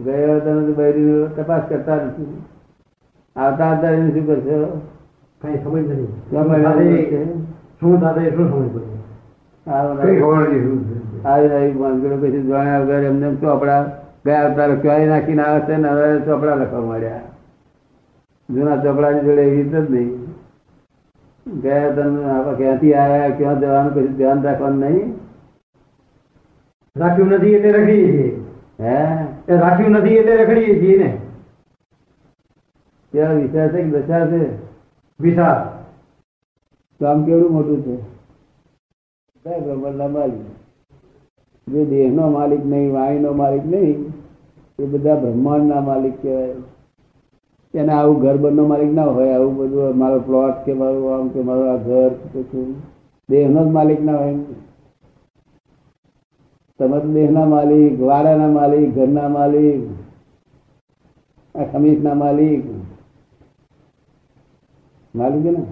ગયો 0.00 0.40
તમે 0.40 0.66
તો 0.66 0.72
બૈરી 0.72 1.26
તપાસ 1.36 1.62
કરતા 1.68 1.94
નથી. 1.94 2.42
આવતા 3.36 3.64
આવતા 3.64 3.90
એને 3.90 4.10
શું 4.10 4.26
કરશો? 4.26 4.80
કઈ 5.40 5.58
સમજ 5.64 5.90
નથી. 5.90 6.06
શું 7.80 8.00
દાદા 8.00 8.22
એ 8.22 8.30
શું 8.30 8.50
સમજ 8.50 8.74
પડી? 8.74 9.70
આ 9.70 9.94
કઈ 9.94 10.20
બધા 10.20 10.26
ખબર 10.26 10.48
નથી 10.48 10.60
શું 10.60 10.84
છે. 10.84 11.24
આવી 11.24 11.48
આવી 11.48 11.72
વાંગડો 11.72 12.16
પછી 12.16 12.42
જાણ્યા 12.42 12.78
વગર 12.78 13.02
એમને 13.02 13.26
એમ 13.26 13.36
ચોપડા 13.36 13.82
ગયા 14.26 14.44
અવતાર 14.44 14.76
ક્યાંય 14.76 15.06
નાખીને 15.06 15.42
આવે 15.42 15.60
છે 15.60 15.76
ને 15.76 15.88
હવે 15.88 16.20
ચોપડા 16.20 16.54
લખવા 16.54 16.80
મળ્યા 16.80 17.20
જૂના 18.50 18.76
ચોપડાની 18.76 19.20
જોડે 19.20 19.42
એવી 19.42 19.62
રીત 19.62 19.74
જ 19.74 19.90
નહીં. 19.90 20.20
ગયા 21.60 21.90
તમે 21.90 22.56
ક્યાંથી 22.56 22.94
આવ્યા 22.94 23.28
ક્યાં 23.28 23.60
જવાનું 23.60 23.94
કશું 23.94 24.16
ધ્યાન 24.16 24.42
રાખવાનું 24.42 24.80
નહીં. 24.80 25.14
રાખ્યું 26.96 27.28
નથી 27.28 27.54
એટલે 27.54 27.72
રાખીએ 27.72 28.12
છીએ. 28.12 28.40
હે? 28.80 29.24
રાખ્યું 29.48 29.90
નથી 29.90 30.16
એટલે 30.16 30.36
રખડીએ 30.36 30.80
છીએ 30.80 30.98
ને. 30.98 31.18
કેવા 33.12 33.32
વિચાર 33.32 33.68
છે 33.72 33.82
કે 33.82 33.90
દશા 33.90 34.26
છે? 34.26 34.70
તો 36.98 37.06
આમ 37.06 37.24
કેવડું 37.24 37.52
મોટું 37.52 37.82
છે? 37.82 38.10
માલિક 40.06 40.60
જે 41.72 41.84
દેહનો 41.84 42.28
માલિક 42.28 42.66
નહીં, 42.66 42.92
વાણીનો 42.92 43.32
માલિક 43.32 43.66
નહીં, 43.66 44.12
એ 44.78 44.84
બધા 44.84 45.14
બ્રહ્માંડના 45.14 45.80
માલિક 45.80 46.22
કહેવાય. 46.22 46.54
એને 47.74 47.92
આવું 47.92 48.20
ઘર 48.20 48.36
બંધનો 48.36 48.66
માલિક 48.66 48.92
ના 48.92 49.04
હોય, 49.04 49.32
આવું 49.32 49.56
બધું, 49.56 49.98
મારો 49.98 50.20
પ્લોટ 50.20 50.64
કે 50.64 50.72
મારું 50.72 51.14
આમ 51.14 51.28
કે 51.28 51.42
મારું 51.42 51.72
આ 51.72 51.76
ઘર 51.76 52.08
કે 52.08 52.64
દેહનો 53.28 53.64
જ 53.64 53.68
માલિક 53.68 54.00
ના 54.00 54.16
હોય. 54.16 54.34
તમે 56.78 57.12
દેહના 57.12 57.44
માલિક, 57.44 58.00
વાડાના 58.00 58.48
માલિક, 58.48 58.94
ઘરના 58.94 59.28
માલિક, 59.28 59.88
આ 61.56 61.64
ખમીસના 61.64 62.14
માલિક. 62.14 62.79
માલિક 65.14 65.42
છે 65.42 65.50
ને 65.50 65.62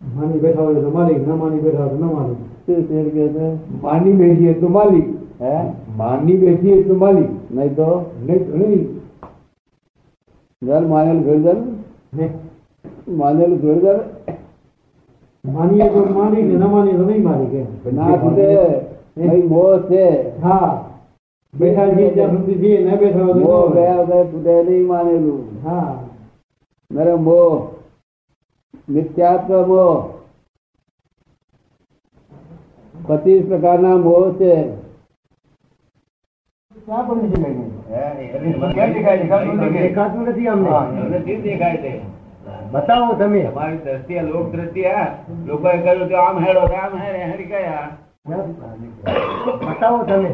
માની 0.00 0.38
બેઠા 0.38 0.62
હોય 0.62 0.80
તો 0.80 0.90
માલિક 0.90 1.18
ન 1.18 1.32
માની 1.34 1.60
બેઠા 1.60 1.84
હોય 1.84 1.92
તો 1.92 1.98
ન 1.98 2.10
માલિક 2.10 2.38
શું 2.64 2.86
છે 2.86 3.10
કે 3.10 3.24
છે? 3.28 3.46
માની 3.82 4.12
બેસી 4.14 4.48
એટલું 4.48 4.72
માલિક 4.72 5.06
હે 5.40 5.54
માની 5.98 6.36
બેસી 6.36 6.72
એટલું 6.72 6.98
માલિક 6.98 7.28
નહીં 7.50 7.74
તો 7.74 7.88
નહીં 8.20 8.40
તો 8.42 8.56
નહીં 8.58 8.84
ઘર 10.62 10.82
માનેલું 10.86 11.22
ઘર 11.24 11.56
ને 12.12 12.26
માનેલું 13.16 13.58
ઘર 13.58 13.98
માનીએ 15.44 15.86
તો 15.88 16.00
માલિક 16.12 16.44
ને 16.44 16.56
ન 16.56 16.64
માનીએ 16.68 16.96
તો 16.96 17.04
નહીં 17.04 17.22
માલિક 17.22 17.52
એમ 17.54 17.66
ના 17.94 18.18
છૂટે 18.18 18.48
ભાઈ 19.16 19.44
મોહ 19.44 19.70
છે 19.88 20.02
હા 20.42 20.70
બેઠા 21.54 21.88
છીએ 21.90 22.10
ત્યાં 22.12 22.36
સુધી 22.36 22.58
છીએ 22.58 22.78
ન 22.80 22.96
બેઠા 22.96 23.22
હોય 23.22 23.34
તો 23.34 23.38
ન 23.38 23.42
મોહ 23.42 23.58
હોય. 23.58 23.74
ગયા 23.76 24.02
વગર 24.02 24.24
છૂટે 24.30 24.54
નહીં 24.62 24.86
માનેલું 24.86 25.40
હા 25.64 25.90
મેરે 26.90 27.14
મોહ 27.18 27.50
મિથ્યાત્વ 28.88 29.50
મોહ 29.68 29.96
પચીસ 32.94 33.44
પ્રકારના 33.46 33.96
મોહ 33.98 34.36
છે 34.38 34.52
ક્યાં 36.82 37.06
પણ 37.06 37.20
નથી 37.20 37.42
લઈને? 37.44 37.64
ક્યાં 38.68 38.92
દેખાય? 38.94 39.18
દેખાતું 39.20 39.54
નથી. 39.58 39.82
દેખાતું 39.82 40.22
નથી 40.24 40.48
અમને 40.48 41.18
દેખાય 41.42 41.78
છે 41.78 41.92
બતાવો 42.72 43.14
તમે 43.14 43.40
તમારી 43.46 43.80
દ્રષ્ટિએ 43.80 44.22
લોક 44.24 44.46
દ્રષ્ટિએ 44.48 44.92
લોકોએ 45.46 45.76
કહ્યું 45.78 46.08
કે 46.08 46.16
આમ 46.18 46.36
હેડો 46.38 46.62
કે 46.66 46.76
આમ 46.76 46.94
હેડે 46.98 47.20
હેડી 47.22 47.46
ગયા 47.46 47.86
બતાવો 49.68 49.98
તમે 50.04 50.30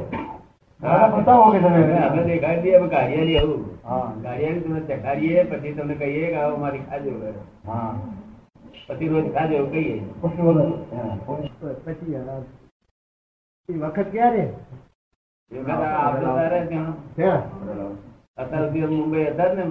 દાદા 0.81 1.09
બતાવો 1.13 1.51
કે 1.53 1.59
તમે 1.59 1.81
આપણે 1.97 2.23
દેખાડી 2.27 2.63
દઈએ 2.63 2.77
અમે 2.77 2.89
કાઢીએ 2.91 3.41
આવું 3.41 3.63
હા 3.85 4.05
ગાડિયાની 4.23 4.63
તમે 4.65 4.81
ચકાડીએ 4.91 5.45
પછી 5.47 5.75
તમને 5.75 5.95
કહીએ 5.97 6.29
કે 6.29 6.39
આવો 6.39 6.57
મારી 6.59 6.85
ખાજો 6.85 7.13
હા 7.67 7.91
પછી 8.89 9.09
રોજ 9.09 9.27
ખાજો 9.35 9.55
એવું 9.55 9.71
કહીએ. 9.73 10.03
પછી 11.79 13.79
વખત 13.79 14.09
ક્યારે 14.13 14.45
અત્યાર 18.39 18.91
મુંબઈ 18.91 19.25
હતા 19.27 19.55
ને. 19.55 19.65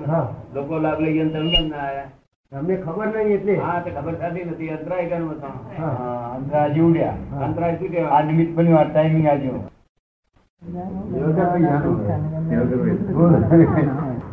લોકો 0.54 0.80
લાભ 0.80 1.00
લઈ 1.02 1.14
ગયા 1.14 1.64
ના 1.64 1.82
આવ્યા 1.82 2.78
ખબર 2.86 3.08
નહીં 3.08 3.32
એટલે. 3.32 3.56
હા 3.58 3.82
તે 3.82 3.92
ખબર 3.92 4.16
થતી 4.16 4.46
નથી. 4.46 4.72
અંતરાય 4.72 5.10
કર્મ 5.10 5.30
હતો 5.32 5.48
હા 5.78 6.36
અંતરા 6.36 6.70
જીવડ્યા 6.70 7.18
અંતરાય 7.46 7.78
શું 7.80 7.88
આ 7.88 7.92
કહેવાય 7.94 8.26
નિમિત્ત 8.26 8.56
બન્યું 8.56 8.78
આ 8.80 8.86
ટાઈમિંગ 8.86 9.28
આજો. 9.28 9.54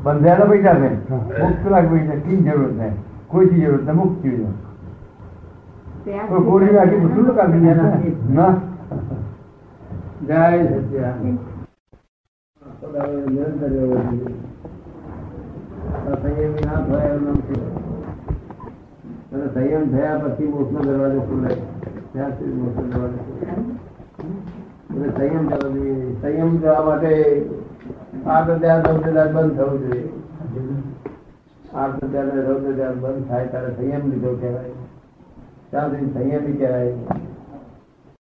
બંધાયેલા 0.05 0.49
પૈસા 0.51 0.75
છે. 0.81 0.89
મુક્ત 1.41 1.65
લાખ 1.71 1.89
પૈસા 1.91 2.21
કઈ 2.25 2.37
જરૂર 2.47 2.73
છે. 2.79 2.89
કોઈ 3.29 3.49
જરૂર 3.53 3.81
થાય 3.85 3.95
મુક્ત 3.95 4.23
ગોળી 6.13 6.79
આખી 6.79 6.97
બધું 6.97 7.37
કાઢી 7.37 7.59
નાખે. 7.59 8.13
ના. 8.33 8.57
જય. 10.27 10.59
અને 19.33 19.47
સંયમ 19.55 19.91
થયા 19.91 20.19
પછી 20.19 20.49
મોક્ષનો 20.49 20.81
દરવાજો 20.81 21.21
ખુલે 21.21 21.55
ત્યાં 22.13 22.31
સુધી 22.31 22.53
મોક્ષનો 22.53 22.87
દરવાજો 22.87 23.17
ખુલે 23.17 23.53
એટલે 24.97 25.29
સંયમ 25.29 25.49
થવો 25.49 25.71
જોઈએ. 25.71 26.17
સંયમ 26.23 26.61
થવા 26.61 26.85
માટે 26.85 27.45
આર્થ 28.27 28.51
ધ્યાન 28.51 28.83
રૌદ્ર 28.83 29.11
ધ્યાન 29.11 29.33
બંધ 29.33 29.57
થવું 29.57 29.79
જોઈએ. 29.81 30.09
આર્થ 31.75 32.05
ધ્યાન 32.05 32.31
રૌદ્ર 32.31 32.73
ધ્યાન 32.73 33.01
બંધ 33.01 33.29
થાય 33.29 33.47
ત્યારે 33.47 33.75
સંયમ 33.75 34.11
લીધો 34.11 34.37
કહેવાય. 34.41 34.84
ત્યાં 35.75 35.91
સુધી 35.91 36.13
સંયમી 36.13 36.53
કહેવાય. 36.53 36.93